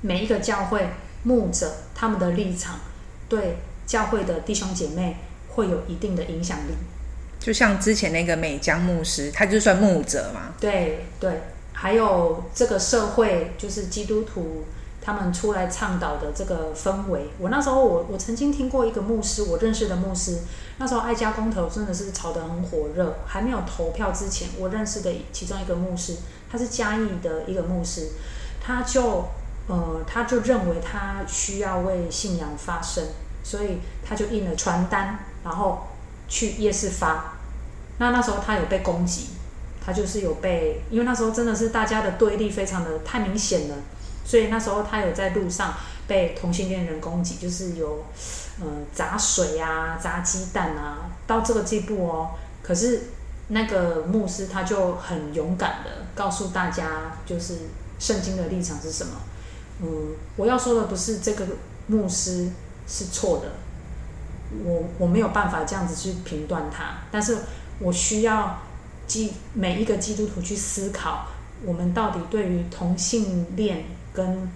[0.00, 0.88] 每一个教会
[1.22, 2.80] 牧者他们的立场
[3.28, 5.18] 对教会的弟兄姐妹
[5.50, 6.72] 会有一定的影响力。
[7.38, 10.54] 就像之前那个美江牧师，他就算牧者嘛。
[10.58, 11.42] 对对，
[11.74, 14.64] 还有这个社会，就是基督徒
[15.04, 17.28] 他们出来倡导的这个氛围。
[17.38, 20.38] 我那时候我我曾经听过一个牧师，我认识的牧师，
[20.78, 26.16] 那时候爱家公投真的是吵得很火热，还没有投票之前，我认识的其中一个牧师，
[26.50, 28.08] 他是嘉义的一个牧师，
[28.60, 29.26] 他就
[29.66, 33.04] 呃他就认为他需要为信仰发声，
[33.42, 35.86] 所以他就印了传单，然后
[36.26, 37.34] 去夜市发。
[37.98, 39.28] 那那时候他有被攻击，
[39.84, 43.76] 他就是有被，因为那时候真的是大家的对立非常的太明显了，
[44.24, 45.74] 所以那时候他有在路上
[46.08, 48.04] 被同性恋人攻击，就是有
[48.60, 52.30] 呃砸水啊、砸鸡蛋啊，到这个地步哦。
[52.62, 53.02] 可是
[53.48, 57.58] 那个牧师他就很勇敢的告诉大家，就是
[57.98, 59.12] 圣经的立场是什么。
[59.82, 61.46] 嗯，我要说的不是这个
[61.86, 62.50] 牧师
[62.88, 63.52] 是错的，
[64.64, 67.38] 我我没有办法这样子去评断他，但是。
[67.80, 68.56] 我需要
[69.04, 71.26] 基每一个基督徒去思考，
[71.64, 74.48] 我们到底对于同性恋跟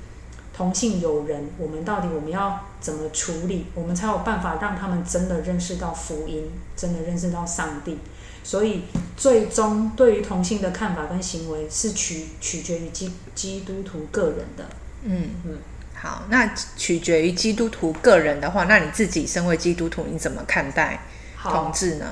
[0.57, 7.99] 同性友人，我们到底我们要怎么处理，我们才有办法让他们真的认识到福音，真的认识到上帝。
[8.43, 14.65] 所以，最终对于同性的看法跟行为是取取决于基基督徒个人的。
[15.03, 15.59] 嗯嗯，
[15.95, 21.03] 好，那取决于基督徒个人的话，那你自己身为基督徒，你怎么看待
[21.43, 22.07] 同志呢？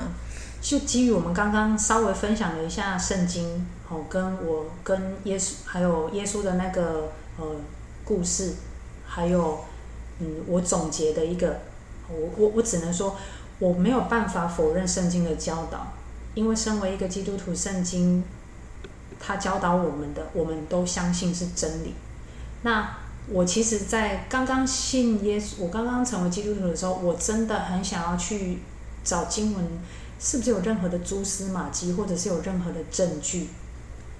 [0.61, 7.55] 就基于我们刚刚稍微分享了一下圣经，哦，跟我跟耶稣还有耶稣的那个呃
[8.03, 8.53] 故事，
[9.05, 9.59] 还有
[10.19, 11.59] 嗯，我总结的一个，
[12.09, 13.15] 我我我只能说
[13.59, 15.93] 我没有办法否认圣经的教导，
[16.35, 18.23] 因为身为一个基督徒，圣经
[19.19, 21.93] 他教导我们的，我们都相信是真理。
[22.63, 22.97] 那
[23.29, 28.59] 我其实，在刚刚信耶稣，我刚刚成为基督徒的时候，我真的很想要去
[29.03, 29.65] 找经文。
[30.19, 33.49] 是不是有任何的蛛丝马迹，或者是有任何的证据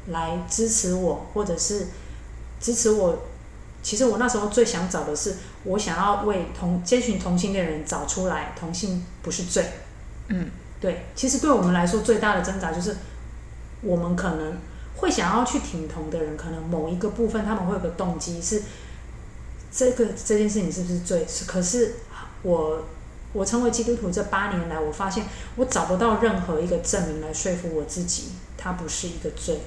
[0.09, 1.87] 来支持我，或者是
[2.59, 3.17] 支持我？
[3.83, 9.65] 其实我那时候最想找的是，我想要为同这群同性恋人找出来，同性不是罪。
[10.27, 11.05] 嗯，对。
[11.15, 12.97] 其实对我们来说，最大的挣扎就是，
[13.81, 14.57] 我们可能
[14.97, 18.63] 会想要去挺同的人，可能某一个部分他们会有个动机是，
[19.71, 21.25] 这个这件事情是不是罪？
[21.27, 21.95] 是，可是
[22.41, 22.83] 我。
[23.33, 25.23] 我成为基督徒这八年来，我发现
[25.57, 29.59] 我找不到任何一个证明来说服我自己，它不是一个罪。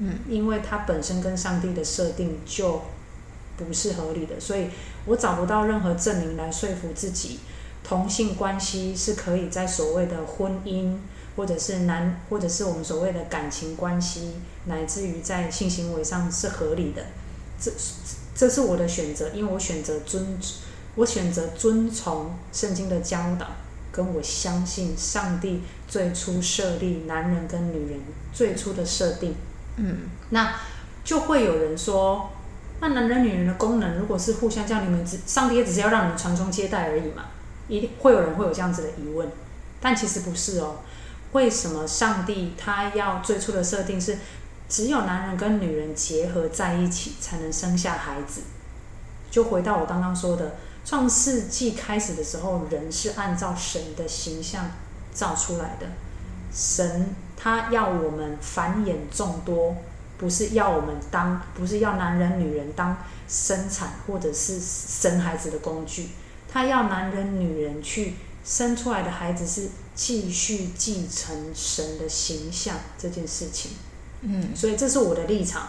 [0.00, 2.82] 嗯，因为它本身跟上帝的设定就
[3.56, 4.66] 不是合理的，所以
[5.06, 7.38] 我找不到任何证明来说服自己，
[7.84, 10.96] 同性关系是可以在所谓的婚姻，
[11.36, 14.32] 或者是男，或者是我们所谓的感情关系，
[14.64, 17.04] 乃至于在性行为上是合理的。
[17.60, 17.70] 这
[18.34, 20.36] 这是我的选择，因为我选择尊。
[20.96, 23.46] 我选择遵从圣经的教导，
[23.92, 28.00] 跟我相信上帝最初设立男人跟女人
[28.32, 29.36] 最初的设定，
[29.76, 30.54] 嗯，那
[31.04, 32.30] 就会有人说，
[32.80, 37.24] 那男人女人的功能如果是互相叫你们只，上帝也只是要让你们传宗接代而已嘛，
[37.68, 39.28] 一定会有人会有这样子的疑问，
[39.80, 40.76] 但其实不是哦。
[41.32, 44.18] 为什么上帝他要最初的设定是
[44.68, 48.42] 只有男人跟女人结合在一起才能生下孩子？
[49.30, 54.72] 就回到我刚刚说的，创世纪开始的时候，人是按照神的形象
[55.12, 55.86] 造出来的。
[56.52, 59.74] 神他要我们繁衍众多，
[60.18, 66.10] 不是要我们当，不是要男人女人当生产或者是生孩子的工具。
[66.52, 68.14] 他要男人女人去
[68.44, 73.70] 生出来的孩子是继续继承神的形象这件事情。
[74.20, 75.68] 嗯，所以这是我的立场。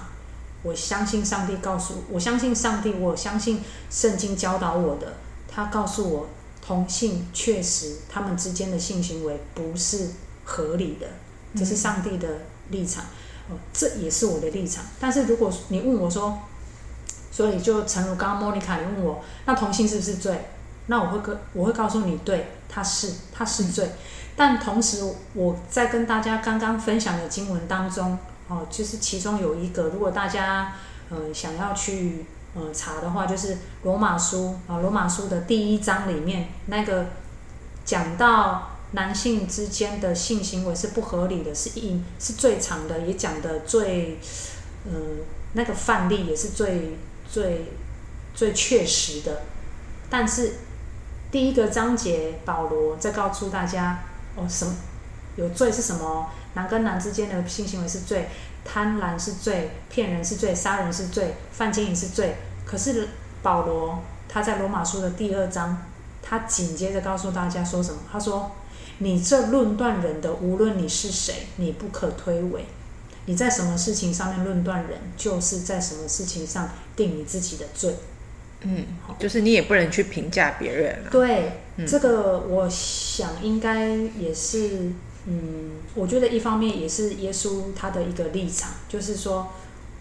[0.63, 5.13] 我相信上帝告诉我，我相信上帝，我相信圣经教导我的。
[5.47, 6.27] 他告诉我，
[6.61, 10.09] 同性确实他们之间的性行为不是
[10.43, 11.07] 合理的，
[11.55, 12.27] 这是上帝的
[12.69, 13.03] 立场。
[13.49, 14.83] 哦，这也是我的立场。
[14.99, 16.39] 但是如果你问我说，
[17.31, 20.49] 所以就诚如刚刚莫妮卡你问我，那同性是不是罪？
[20.87, 23.91] 那我会跟我会告诉你，对，他是他是罪。
[24.35, 28.17] 但同时，我在跟大家刚刚分享的经文当中。
[28.47, 30.73] 哦，就是其中有一个，如果大家
[31.09, 37.05] 呃想要去呃查的话，就是罗马书啊，罗马书的第一章里面那个
[37.85, 44.19] 讲到男性之间的性行为是不合理的，是一是最长的，也讲的最
[44.85, 44.91] 呃
[45.53, 46.97] 那个范例也是最
[47.29, 47.71] 最
[48.33, 49.43] 最确实的。
[50.09, 50.55] 但是
[51.31, 54.03] 第一个章节，保罗在告诉大家
[54.35, 54.75] 哦，什么
[55.37, 56.29] 有罪是什么？
[56.53, 58.27] 男跟男之间的性行为是罪，
[58.65, 62.35] 贪婪是罪，骗人是罪，杀人是罪，犯奸淫是罪。
[62.65, 63.07] 可是
[63.41, 65.77] 保罗他在罗马书的第二章，
[66.21, 68.01] 他紧接着告诉大家说什么？
[68.11, 68.51] 他说
[69.01, 72.59] ：“你这论断人的，无论你是谁，你不可推诿。
[73.25, 77.95] 你在什么事情上面论断人，就是在什么事情上定你自己的罪。”
[78.63, 78.85] 嗯，
[79.17, 81.09] 就是你也不能去评价别人啊。
[81.11, 83.87] 对，嗯，这个我想应该
[84.17, 84.91] 也是。
[85.27, 89.49] 嗯，我觉得一方面也是耶稣他的一个立场，就是说，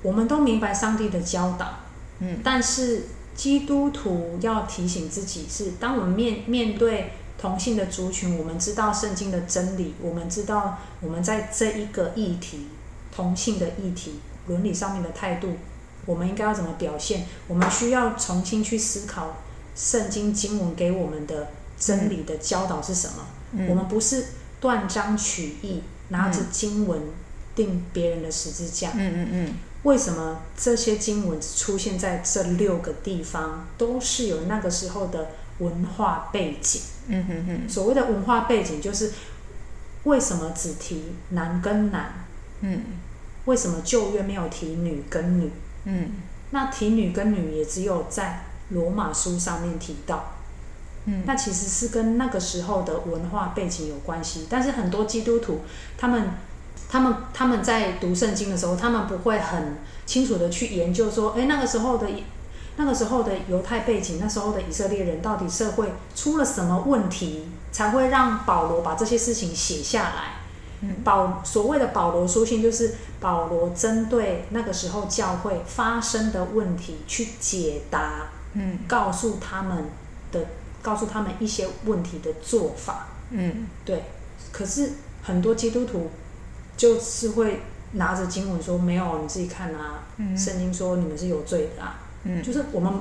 [0.01, 1.80] 我们都明白上帝的教导，
[2.20, 3.03] 嗯，但是
[3.34, 12.66] 基督徒要提醒自己是，当我们面面对同性的族群，我们知道圣经的真理，我们知道我们在这一个议题，
[13.14, 15.55] 同性的议题，伦理上面的态度，
[16.05, 17.26] 我们应该要怎么表现？
[17.49, 19.38] 我们需要重新去思考
[19.74, 23.26] 圣经经文给我们的真理的教导是什么？
[23.53, 24.24] 嗯，我们不是。
[24.61, 27.01] 断章取义，拿着经文
[27.55, 28.91] 定别人的十字架。
[28.95, 29.55] 嗯嗯嗯。
[29.84, 35.28] 为什么这些经文出现在这六个地方，都是有那个时候的
[35.61, 36.82] 文化背景？
[37.06, 37.68] 嗯哼哼。
[37.68, 39.12] 所谓的文化背景，就是
[40.02, 42.26] 为什么只提男跟男？
[42.61, 42.82] 嗯。
[43.44, 45.50] 为什么旧约没有提女跟女？
[45.84, 46.11] 嗯。
[46.50, 50.34] 那提女跟女也只有在罗马书上面提到。
[51.06, 55.62] 嗯，那其实是跟那个时候的文化背景有关系，但是很多基督徒，
[55.96, 56.32] 他们、
[56.90, 62.06] 他们、他们在读圣经的时候，他们不会很清楚的去研究说，哎，那个时候的、
[62.80, 70.40] 那个时候的犹太背景，那时候的以色列人到底社会出了什么问题，才会让保罗把这些事情写下来？
[70.80, 79.84] 嗯，保所谓的保罗书信，就是保罗针对那个时候教会发生的问题去解答，嗯，告诉他们
[80.32, 80.46] 的。
[80.82, 84.02] 告诉他们一些问题的做法，嗯，对。
[84.50, 86.10] 可是很多基督徒
[86.74, 87.60] 就是会
[87.92, 92.92] 拿着经文说：“没有，你自己看啊，嗯，圣经说你们是有罪的啊。”嗯，就是我们，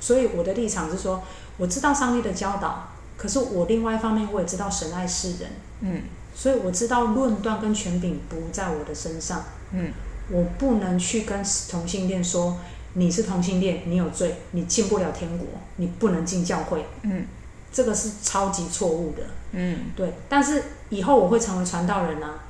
[0.00, 1.22] 所以我的立场是说，
[1.56, 5.50] 我知道上帝的教导，可是我另外一方面我也知道神爱世人，
[5.80, 6.02] 嗯，
[6.34, 9.92] 所以我知道论断跟权柄不在我的身上，嗯，
[10.30, 12.58] 我不能去跟同性恋说。
[12.94, 16.84] 你是同性恋，你有罪，你进不了天国，你不能进教会。
[17.02, 17.26] 嗯，
[17.70, 19.22] 这个是超级错误的。
[19.52, 20.14] 嗯，对。
[20.26, 22.40] 但是以后我会成为传道人啊，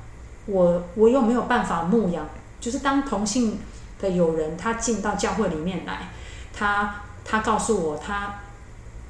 [0.45, 2.27] 我我又没有办法牧养。
[2.59, 3.59] 就是当同性
[3.99, 6.09] 的友人他进到教会里面来，
[6.53, 8.39] 他他告诉我他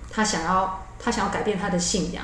[0.09, 2.23] 他想要他想要改变他的信仰，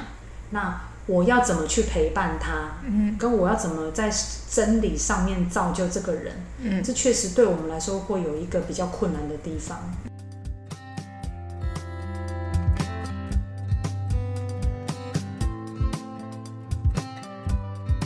[0.52, 0.82] 那。
[1.08, 2.52] 我要怎么去陪伴他？
[2.84, 4.12] 嗯，跟我要怎么在
[4.50, 6.34] 真理上面造就这个人？
[6.58, 9.78] 嗯，这确实对我们来说会有一个比较困难的地方。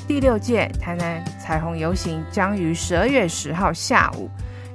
[0.05, 4.29] 第六届台南彩虹游行将于十二月十号下午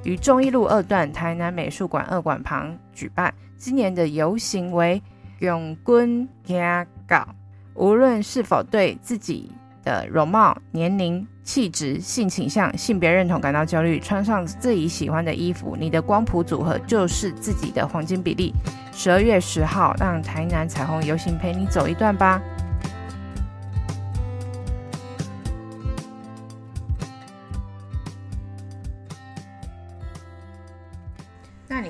[0.05, 3.33] 于忠义路二段台南美术馆二馆旁举办。
[3.57, 5.01] 今年的游行为
[5.39, 7.27] “勇滚行稿”。
[7.73, 9.51] 无论是否对自己
[9.83, 18.53] 的容貌、年龄、气质、性倾向、性别认同感到焦虑，穿上自己喜欢的衣服，你的光谱组合就是自己的黄金比例。
[18.93, 22.41] 十二月十号，让台南彩虹游行陪你走一段吧。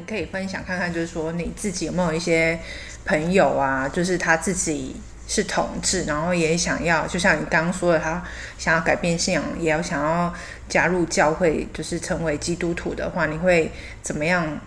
[0.08, 2.60] 可以分享看看，就是说你自己有没有一些
[3.06, 4.96] 朋友啊，就是他自己
[5.28, 8.24] 是同志，然后也想要，就像你刚刚说的，他
[8.58, 10.34] 想要改变信仰，也要想要
[10.70, 14.60] 加入教会，就是成为基督徒的话，你会怎么样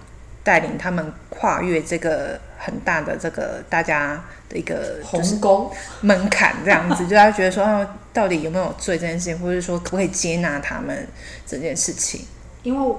[0.43, 6.57] 带领他们跨越这个很大的这个大家的一个鸿沟门槛？
[6.65, 11.07] 这样子，就他觉得说，到底有没有罪这件事情，或者说可不可以接纳他们
[11.47, 12.25] 这件事情？
[12.63, 12.97] 因为。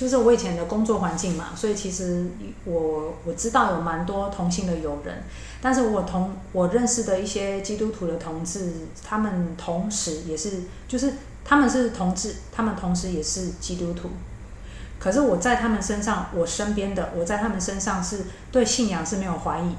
[0.00, 2.26] 就是我以前的工作环境嘛，所以其实
[2.64, 5.22] 我我知道有蛮多同性的友人，
[5.60, 8.72] 但是我同我认识的一些基督徒的同志，
[9.06, 11.12] 他们同时也是，就是
[11.44, 14.08] 他们是同志，他们同时也是基督徒。
[14.98, 19.76] 可是我在他们身上，我身边的我在他们身上是对信仰是没有怀疑，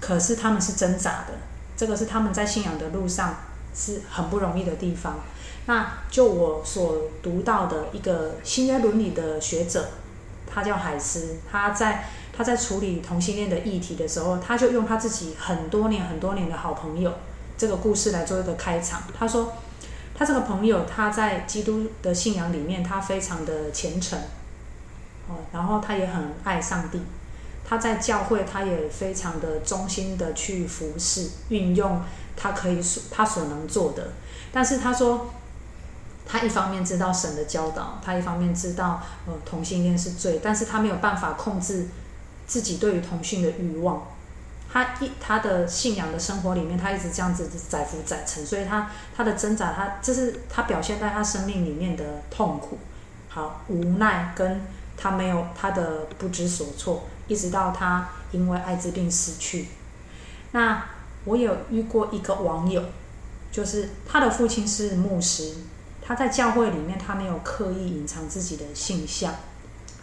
[0.00, 1.32] 可是他们是挣扎的，
[1.78, 3.36] 这个是他们在信仰的路上
[3.74, 5.18] 是很不容易的地方。
[5.66, 9.88] 那就我所读到的一个新约伦理的学者，
[10.52, 17.12] 他叫海斯，他在他在处理同性恋的议题的时候，他就用他自己很多年很多年的好朋友
[17.56, 19.02] 这个故事来做一个开场。
[19.16, 19.52] 他说，
[20.14, 24.18] 他这个朋友他在基督的信仰里面，他非常的虔诚，
[25.28, 27.00] 哦，然后他也很爱上帝，
[27.64, 32.02] 他在教会他也非常的忠心的去服侍，运用
[32.36, 34.08] 他可以所他所能做的，
[34.50, 35.30] 但是他说。
[36.30, 41.88] 他一方面知道神的教导，他一方面知道呃同性恋是罪，但是他没有办法控制
[42.46, 44.06] 自己对于同性的欲望。
[44.72, 52.78] 他一他的信仰的生活里面，他一直这样子载浮载沉，所以他他的挣扎，他这是他表现在他生命里面的痛苦，
[53.28, 54.60] 好无奈，跟
[54.96, 59.66] 他没有他的不知所措，一直到他因为艾滋病死去。
[60.52, 60.84] 那
[61.24, 62.80] 我有遇过一个网友，
[63.50, 65.54] 就是他的父亲是牧师。
[66.10, 69.32] 他在教会里面，他没有刻意隐藏自己的性向，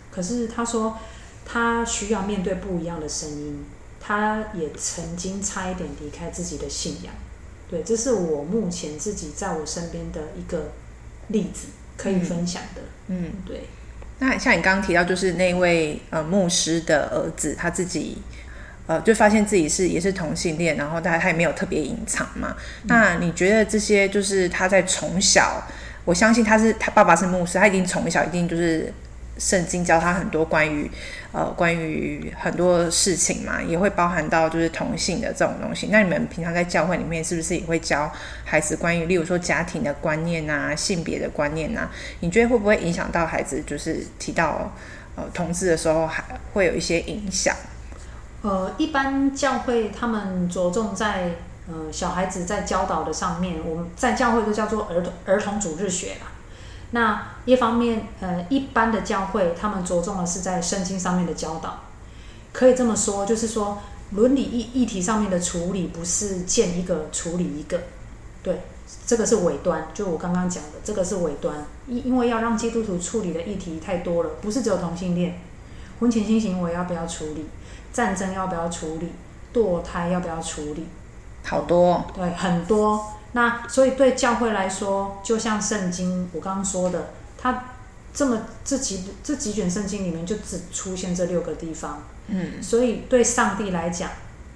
[0.09, 0.97] 可是他说
[1.45, 3.65] 他需要面对不一样的声音，
[3.99, 7.13] 他也曾经差一点离开自己的信仰。
[7.69, 10.71] 对，这是我目前自己在我身边的一个
[11.27, 12.81] 例子，可以分享的。
[13.07, 13.67] 嗯，对。
[14.19, 18.19] 那像你刚刚提到，就是那位呃牧师的儿子，他自己
[18.85, 22.55] 呃就发现自己是也是同性恋，然后他他也没有特别隐藏嘛。
[22.83, 22.87] 嗯。
[22.87, 25.67] 那你觉得这些就是他在从小？
[26.07, 28.93] 我相信他是他爸爸是牧师，他一定从小一定就是
[29.37, 30.89] 圣经教他很多关于
[31.33, 35.89] 呃关于很多事情嘛，也会包含到就是同性的这种东西。
[35.91, 38.09] 那你们平常在教会里面是不是也会教
[38.45, 41.91] 孩子关于例如说家庭的观念啊、性别的观念啊？
[42.21, 43.61] 你觉得会不会影响到孩子？
[43.67, 44.71] 就是提到
[45.17, 47.53] 呃同志的时候，还会有一些影响？
[48.43, 51.31] 呃，一般教会他们着重在。
[51.70, 56.28] 嗯，小孩子在教导的上面，我们在教会都叫做儿童儿童主日学啦。
[56.91, 61.82] 那一方面，呃，一般的教会他们着重的是在圣经上面的教导，
[62.53, 63.80] 可以这么说，就是说
[64.11, 67.78] 伦理议议题上面的处理不是见一个处理一个，
[68.41, 68.61] 对，
[69.05, 75.41] 这个是尾端，就我刚刚讲的，这个是尾端，因因为要让基督徒处理的议题太多了，不是只有同性恋，
[75.99, 77.47] 婚前性行为要不要处理，
[77.91, 79.11] 战争要不要处理，
[79.53, 80.88] 堕胎要不要处理。
[81.49, 83.13] 好多，对，很多。
[83.31, 87.63] 那所以对教会来说，就像圣经我刚刚说的，它
[88.13, 92.03] 这么这几这几卷圣经里面就只出现这六个地方。
[92.27, 94.09] 嗯，所以对上帝来讲，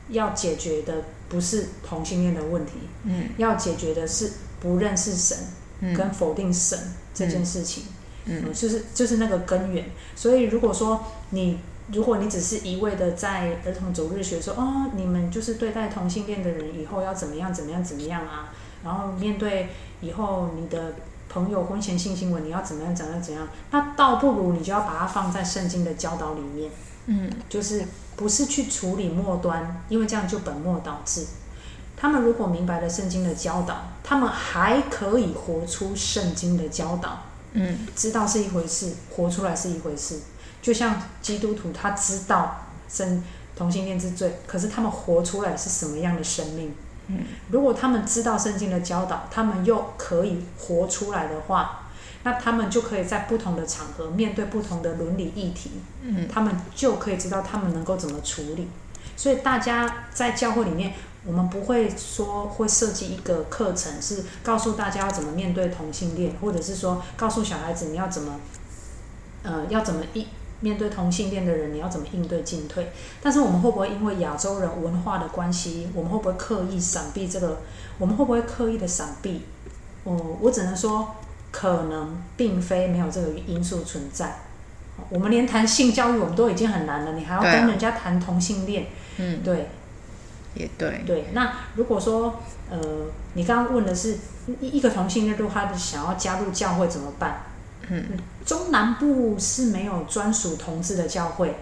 [0.10, 0.96] 要解决的
[1.30, 2.74] 不是同性恋的问题，
[3.06, 5.38] 嗯，要解决的是不认识神
[5.96, 6.78] 跟否定神
[7.14, 7.86] 这件事情，
[8.26, 9.86] 嗯，嗯，就是就是那个根源。
[10.16, 11.58] 所以如果说你。
[11.94, 19.70] 如果你只是一味的在儿童主日学说哦，你们就是对待同性恋的人以后要怎么样怎么样怎么样啊，然后面对
[20.00, 20.94] 以后你的
[21.30, 26.72] 朋友婚前性行为你要怎么样怎么样怎样，那倒不如你就要把它放在圣经的教导里面，
[27.08, 27.86] 嗯，就是
[28.16, 31.26] 不是去处理末端，因为这样就本末倒置。
[31.98, 37.24] 他们如果明白了圣经的教导，他们还可以活出圣经的教导，
[37.54, 40.20] 嗯，知道是一回事，活出来是一回事。
[40.62, 43.24] 就像基督徒，他知道生
[43.56, 46.74] 同性恋之罪，可是他们活出来是什么样的生命？
[47.08, 51.90] 嗯，如果他们知道圣经的教导，他们又可以活出来的话，
[52.24, 55.72] 那他们就可以在不同的场合面对不同的伦理议题，
[56.04, 58.68] 嗯，他们就可以知道他们能够怎么处理。
[59.18, 60.94] 所以大家在教会里面
[61.26, 68.40] 我们不会说会设计一个课程是告诉大家要怎么面对同性恋，或者是说告诉小孩子你要怎么，
[69.44, 70.26] 呃，要怎么应
[70.62, 72.92] 面对同性恋的人，你要怎么应对进退。
[73.22, 77.58] 但是我们会不会因为亚洲人文化的关系，我们会不会刻意闪避这个？
[77.98, 79.42] 我们会不会刻意的闪避？
[80.04, 81.16] 我、呃、我只能说，
[81.52, 84.38] 可能并非没有这个因素存在。
[85.10, 88.88] 我们连谈性教育我们都已经很难了，你还要跟人家谈同性恋？
[89.18, 89.70] 嗯，对。
[90.54, 91.26] 也对，对。
[91.32, 92.80] 那如果说，呃，
[93.36, 94.18] 你刚刚问的是
[94.60, 97.44] 一一个同性恋，如果他想要加入教会怎么办？
[97.94, 98.06] 嗯，
[98.46, 101.56] 中南部是没有专属同志的教会，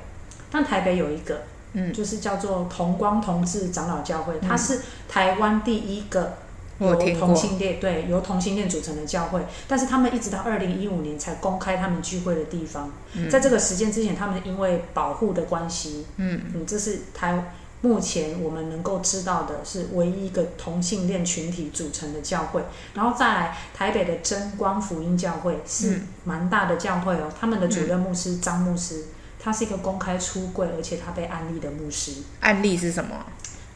[0.51, 1.41] 但台北有一个，
[1.73, 6.33] 嗯，就是叫做同光同志长老教会，嗯、它是台湾第一个
[6.77, 16.39] 由同性恋对由同性恋组成的教会，但是他们一直到二零一五年才公开他们聚会的地方，嗯、在这个时间之前，他们因为保护的关系，嗯。
[16.53, 17.53] 嗯，这是台。
[17.81, 22.61] 目前我们能够知道的是唯一一个同性恋群体组成的教会，
[22.93, 29.05] 然后再来台北的真光福音教会是蛮大的教会哦，他们的主任牧师张牧师，
[29.39, 32.11] 他是一个公开出柜而且他被安利的牧师。
[32.41, 33.15] 案例是什么？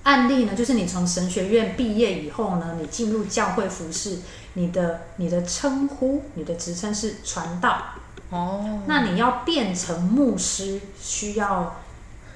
[0.04, 4.18] 案例呢，就是你从神学院毕业以后呢，你进入教会服侍，
[4.56, 7.82] 你的你的称呼，你的职称是传道
[8.32, 11.78] 哦，那你要变成牧师需要。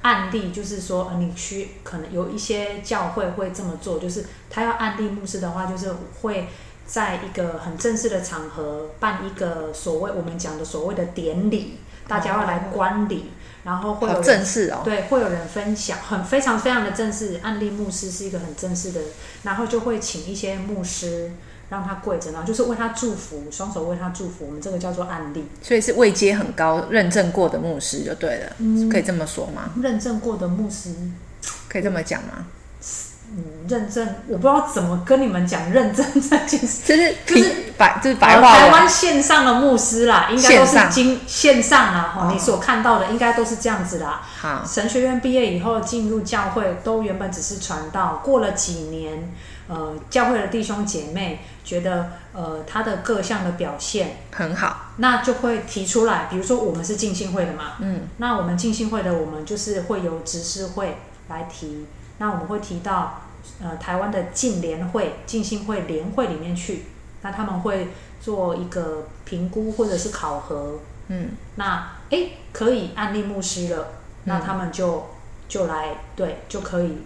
[0.08, 6.47] 案例就是说，你去可能有一些教会会这么做，就是他要案例牧师的话，就是会
[6.86, 13.32] 在一个很正式的场合办一个所谓我们讲的所谓的典礼，大家要来观礼，
[13.66, 17.41] 然后会有正式哦，对，会有人分享，很非常非常的正式。
[17.43, 19.01] 案例牧师是一个很正式的，
[19.43, 21.34] 然后就会请一些牧师。
[21.70, 24.45] 让他跪着，然后就是为他祝福，双手为他祝福。
[24.47, 29.72] 我们这个叫做案例，所以是位阶很高、认证过的牧师就对了，嗯、可以这么说吗？
[29.82, 30.93] 认证过的牧师，
[31.68, 32.47] 可以这么讲吗？
[33.30, 42.13] 嗯，认证，我不知道怎么跟你们讲认证这件事，就是就是白就是白话、呃、台湾线上的牧师啦，应该都是经线上啦。
[42.15, 44.22] 哈、哦，你所看到的应该都是这样子啦。
[44.39, 49.30] 好，神学院毕业以后进入教会，都原本只是传道，过了几年。
[49.70, 56.28] 呃，教会的弟兄姐妹觉得，呃，他的各项的表现很好，那就会提出来。
[56.30, 61.86] 比如说，我们是浸信会的嘛，嗯，那我们浸信会的，我们就是会由执事会来提。
[62.20, 63.24] 那我们会提到，
[63.61, 66.86] 呃，台湾的浸联会、浸信会联会里面去，
[67.22, 67.89] 那他们会
[68.22, 73.88] 做一个评估或者是考核，嗯，那诶可以按立牧师了，
[74.24, 75.03] 那他们就、嗯、
[75.49, 76.99] 就来对就可以。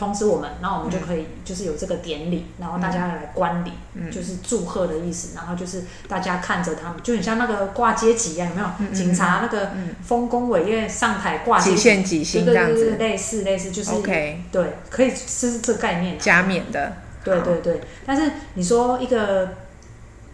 [0.00, 5.36] 通知我们，然后我们就可以就是有这个典礼，嗯、然后大家来观礼，嗯、就是祝贺的意思。
[5.36, 8.66] 然后就是大家看着他们，就很像那个挂阶级一样，有没有？
[8.78, 9.72] 嗯、警察那个
[10.02, 16.94] 丰功伟业上台挂几线几星这样子，类似类似就是 OK，对，可以是这个概念，加冕的。
[17.22, 19.50] 对对对，但是你说一个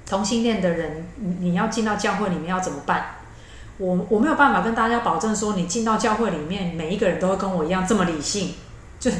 [0.08, 3.06] 同性恋的人，你你要进到教会里面要怎么办？
[3.78, 8.54] 我我没有办法跟大家保证说，你进到教会里面，每一个人都会跟我一样这么理性，
[9.00, 9.10] 就。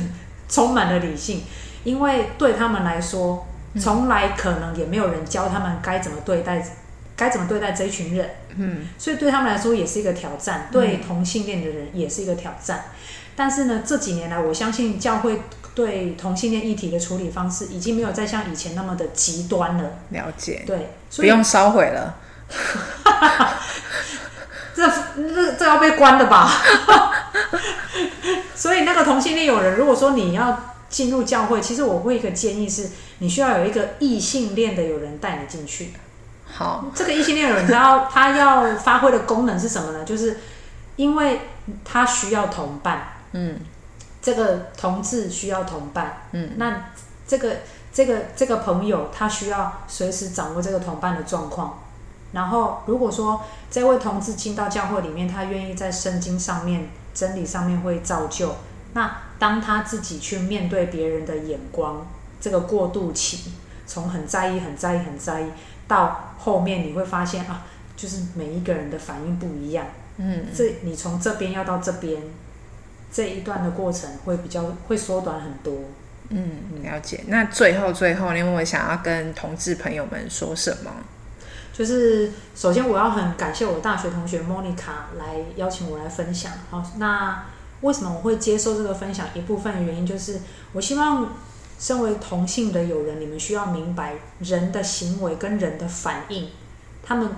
[0.49, 1.45] 充满了理性，
[1.85, 3.47] 因为对他们来说，
[3.81, 6.65] 从来可能也没有人教他们该怎么对待，
[7.17, 8.31] 该怎么对待这一群人。
[8.57, 12.85] 嗯，所以对他们来说也是一个挑战，对同性恋的人也是一个挑战。
[13.35, 15.43] 但是呢，这几年来，我相信教会
[15.75, 19.91] 对同性恋议题的处理方式已经没有再像以前那么的极端了。
[20.09, 22.17] 了解，对，所以不用烧毁了。
[24.75, 26.51] 这这这要被关的吧？
[28.67, 30.59] 所以那个同性恋友人，如果说你要
[30.89, 35.93] 进入教会，其实我会一个建议是，你需要有一个异性恋的友人带你进去。
[36.45, 40.05] 好，这个异性恋友人他要他要发挥的功能是什么呢？
[40.05, 40.39] 就是
[40.97, 41.43] 因为
[41.85, 43.61] 他需要同伴，嗯，
[44.21, 46.87] 这个同志需要同伴，嗯，那
[47.25, 47.59] 这个
[47.93, 51.79] 这个这个朋友他需要随时掌握这个同伴的状况。
[52.33, 53.41] 然后，如果说
[53.71, 58.55] 这位同志进到教会里面，他愿意在圣经上面、真理上面会造就。
[58.93, 62.07] 那当他自己去面对别人的眼光，
[62.41, 63.53] 这个过渡期，
[63.87, 65.47] 从很在意、很在意、很在意，
[65.89, 67.64] 到后面你会发现啊，
[67.97, 69.87] 就是每一个人的反应不一样。
[70.19, 72.23] 嗯，这你从这边要到这边，
[73.11, 75.75] 这一段的过程会比较会缩短很多。
[76.29, 77.23] 嗯，了解。
[77.29, 80.91] 那最后最后，你有想要跟同志朋友们说什么？
[81.77, 86.51] 就是首先我要很感谢我大学同学 Monica 来邀请我来分享。
[86.70, 87.45] 好，那
[87.83, 89.27] 为什么我会接受这个分享？
[89.35, 90.41] 一部分原因就是
[90.72, 91.35] 我希望
[91.79, 96.49] 身为同性的友人，你们需要明白人的行为跟人的反应。
[97.03, 97.29] 他们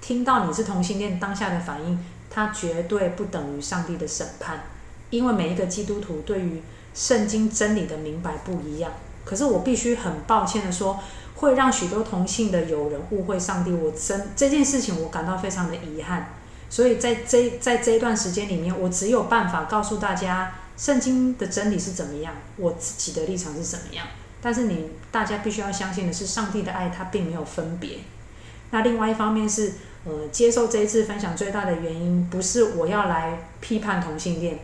[0.00, 1.98] 听到你是同性恋当下的反应，
[2.30, 4.62] 他绝对不等于上帝的审判，
[5.10, 6.62] 因为每一个基督徒对于
[6.94, 8.92] 圣经真理的明白不一样。
[9.24, 10.98] 可是我必须很抱歉的说，
[11.40, 13.72] 会让许多同性的友人误会上帝。
[13.72, 16.34] 我真这件事情，我感到非常的遗憾。
[16.68, 24.06] 所以在这在这一段时间里面，我只有办法告诉大家，圣经的真理是怎么样，我自己的立场是怎么样。
[24.40, 27.98] 但是你大家必须要相信的是，上帝的爱他并没有分别。
[28.70, 29.72] 那另外一方面是，
[30.04, 34.60] 呃，接受这一次分享最大的原因，不是我要来批判同性恋，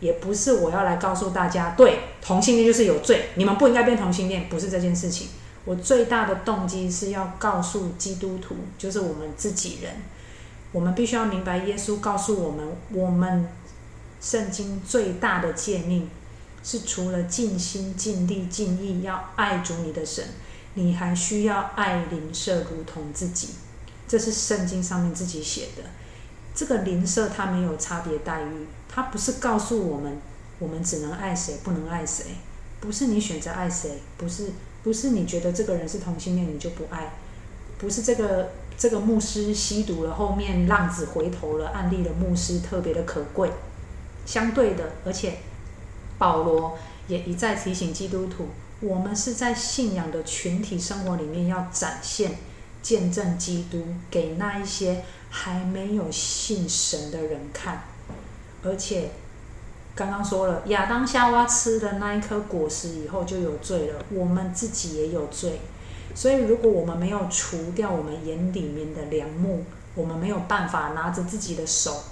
[0.00, 5.28] 也不是我要来告诉大家，对，同性恋就是有罪，你们不应该变同性恋，不是这件事情。
[5.64, 9.94] 我最大的动机是要告诉基督徒，就是我们自己人。
[10.72, 13.46] 我们必须要明白，耶稣告诉我们，我们
[14.20, 16.08] 圣经最大的诫命
[16.64, 20.24] 是除了尽心、尽力、尽意要爱主你的神，
[20.74, 23.50] 你还需要爱邻舍如同自己。
[24.08, 25.82] 这是圣经上面自己写的。
[26.54, 30.20] 这个邻舍他没有差别待遇，他不是告诉我们，
[30.58, 32.26] 我们只能爱谁，不能爱谁。
[32.80, 34.50] 不是你选择爱谁，不是
[34.82, 37.14] 不是你觉得这个人是同性恋，你就不爱。
[37.78, 38.50] 不是这个。
[38.74, 43.50] 这个牧师吸毒了，后面浪子回头了，案例的牧师特别的可贵。
[44.26, 45.34] 相对的，而且
[46.18, 46.76] 保罗
[47.06, 48.48] 也一再提醒基督徒，
[48.80, 52.38] 我们是在信仰的群体生活里面要展现、
[52.80, 57.84] 见证基督给那一些还没有信神的人看。
[58.64, 59.10] 而且
[59.94, 65.60] 刚刚说了，亚当夏娃吃的那一颗果实以后就有罪了，我们自己也有罪。
[66.14, 69.64] 所以，如果我们没有除掉我们眼里面的梁木，
[69.94, 72.04] 我们没有办法拿着自己的手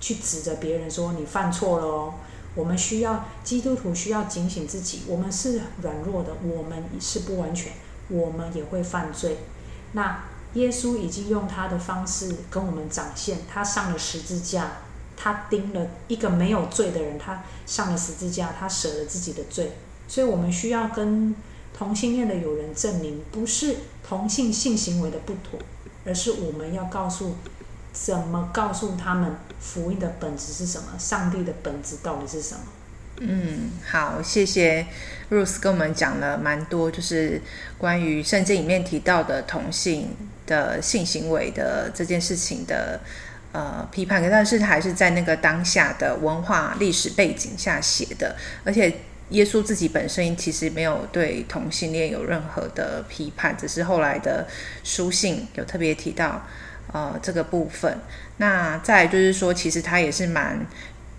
[0.00, 2.14] 去指着别人说你犯错了哦。
[2.54, 7.72] 我们需要基督徒需要警醒自己，我们是软弱的，我们是不完全，
[8.08, 9.38] 我们也会犯罪。
[9.92, 10.22] 那
[10.54, 14.70] 耶稣已经用他的方式跟我们展现，他上了十字架，
[15.24, 19.72] 他钉了一个没有罪的人，他上了十字架，他舍了自己的罪。
[20.06, 21.34] 所以我们需要跟。
[21.76, 23.74] 同性恋的友人证明，不是
[24.08, 25.58] 同性性行为的不妥，
[26.06, 27.34] 而是我们要告诉，
[27.92, 32.60] 怎么告诉他们福音的本质是什么，上帝的本质到底是什么？
[33.18, 34.86] 嗯，好，谢谢
[35.30, 37.42] Rose 跟我们讲了蛮多，就是
[37.76, 40.14] 关于圣经里面提到的同性
[40.46, 43.00] 的性行为的这件事情的
[43.54, 48.92] 呃批判，但是还是在那个当下的文化历史背景下写的，而且。
[49.30, 54.46] 耶稣自己本身其实没有对同性恋有任何的批判，只是后来的
[54.84, 56.46] 书信有特别提到，
[56.92, 57.98] 呃，这个部分。
[58.36, 60.64] 那再就是说，其实他也是蛮。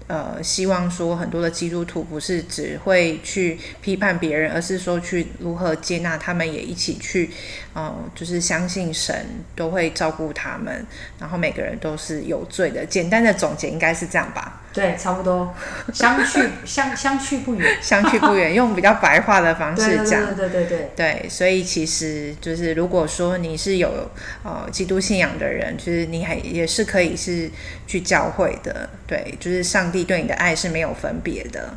[0.07, 7.29] 呃，希望说很多的基督徒不是只会去批判别人，而是说去如何接纳他们，也一起去，
[7.73, 9.15] 呃，就是相信神
[9.55, 10.85] 都会照顾他们，
[11.19, 12.85] 然后每个人都是有罪的。
[12.85, 14.61] 简单的总结应该是这样吧？
[14.75, 15.53] 对，差不多，
[15.93, 24.09] 相去相相去不远，相去不远， 用比较白话的方式讲，对对对对对所以其实就是如果说你是有
[24.43, 27.49] 呃基督信仰的人，其实你还也是可以是
[27.85, 30.05] 去教会的，对，就是上帝。
[30.05, 31.73] 对你的爱是没有分别的。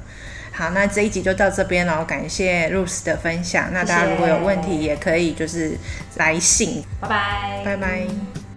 [0.53, 3.73] 好，那这一集就到这边了，感谢 Rose 的分享。
[3.73, 5.79] 那大家如果有问题，也可以就是
[6.17, 6.83] 来信。
[7.01, 8.48] 拜拜，拜拜。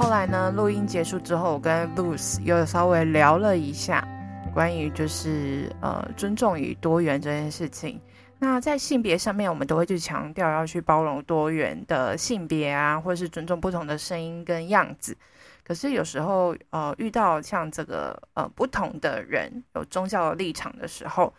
[0.00, 4.02] 后来呢，录音结束之后，我跟 Ruth 又稍微聊了一下
[4.54, 8.00] 关于就是呃尊重与多元这件事情。
[8.38, 15.14] 那在性别上面，我们都会去强调要去包容多元的性别啊，或者是尊重不同的声音跟样子。
[15.62, 21.30] 可是有时候，呃，遇到像这个呃不同的人有宗教的立场的时候，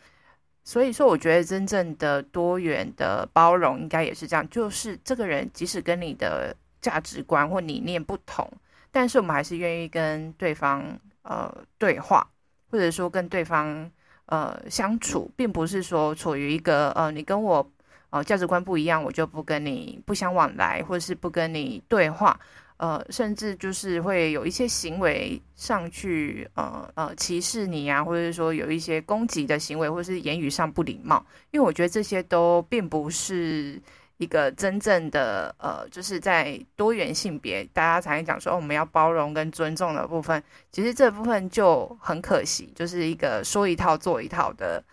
[0.64, 8.52] 所以说，我觉得真正的多元的包容应该也是这样，就是这个人即使跟你的价值观或理念不同，
[8.92, 12.28] 但是我们还是愿意跟对方呃对话，
[12.70, 13.90] 或者说跟对方。
[14.28, 17.70] 呃，相处并不是说处于一个呃，你跟我
[18.12, 22.40] 呃价值观不一样，我就不跟你不相往来，或者是不跟你对话，
[22.78, 33.82] 呃，甚至就是会有一些行为上去呃呃歧视你啊，或者是说有一些攻击的行为，或者是言语上不礼貌，因为我觉得这些都并不是。
[34.22, 40.42] 一个真正的呃，就是在多元性别，大家常常讲说，哦，我们要包容跟尊重的部分，
[40.72, 44.84] 其实这部分就很可惜，就是一个说一套做一套的。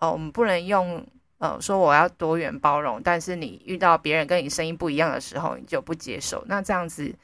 [0.00, 7.14] 呃，我们不能用呃说我要多元包容，但是你遇到别人跟你声音不一样的时候，你就不接受，那这样子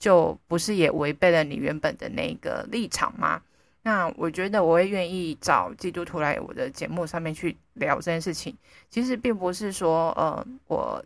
[0.00, 3.40] 就不是也违背了你原本的那个立场吗？
[3.84, 8.56] 那我觉得我会愿意找基督徒来我的节目上面去聊这件事情，
[8.90, 11.00] 其实并不是说呃我。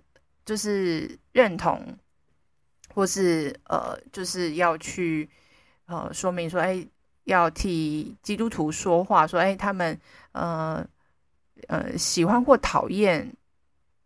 [0.46, 1.82] 就是认同，
[2.94, 5.28] 或是呃，就是要去
[5.86, 6.86] 呃说明说，哎，
[7.24, 10.86] 要替基督徒说话，说，哎，他们呃
[11.66, 13.30] 呃喜欢或讨厌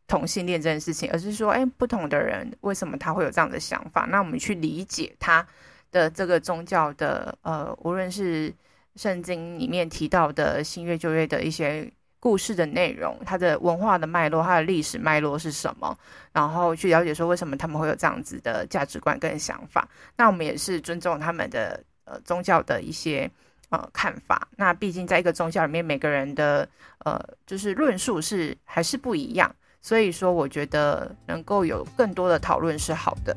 [0.07, 4.07] 同性恋这件事情，而是说，哎，不同的人为什么他会有这样的想法？
[4.07, 5.47] 那我们去理解他
[5.91, 8.51] 的这个宗教的呃，无论是
[8.97, 11.93] 圣经里面提到的新约旧约的一些。
[12.21, 15.97] 故事的内容，它的文化的脉络，它的历史脉络是什么？
[16.33, 19.89] 然后去了解说为什么他们会有这样子的价值观跟想法。
[20.16, 23.29] 那我们也是尊重他们的呃宗教的一些
[23.71, 24.47] 呃看法。
[24.57, 26.68] 那毕竟在一个宗教里面，每个人的
[27.05, 29.51] 呃就是论述是还是不一样。
[29.83, 33.35] 所以说，我觉得能够有更多的讨论是好的。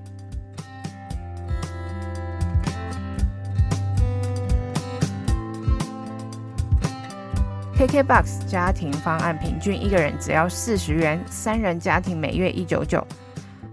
[7.84, 13.06] KKBOX 家庭方案平均一个人只要四十元，三人家庭每月一九九，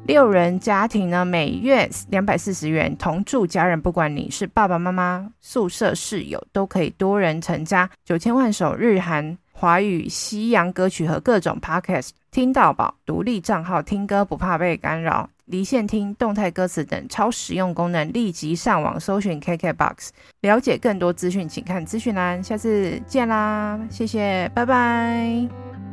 [0.05, 2.97] 六人家庭呢每月两百四十元。
[2.97, 7.89] 同住家人，不管你是爸爸妈妈、宿舍室友，都可以多人成家。
[8.05, 15.31] 九千万首日韩、华语、西洋歌曲和各种 Podcast，听到饱，独立账号听歌不怕被干扰。
[15.51, 20.09] 离线听、动态歌词等超实用功能，立即上网搜寻 KKBOX，
[20.41, 22.43] 了解更多资讯，请看资讯栏。
[22.43, 25.90] 下次见啦，谢谢，拜拜。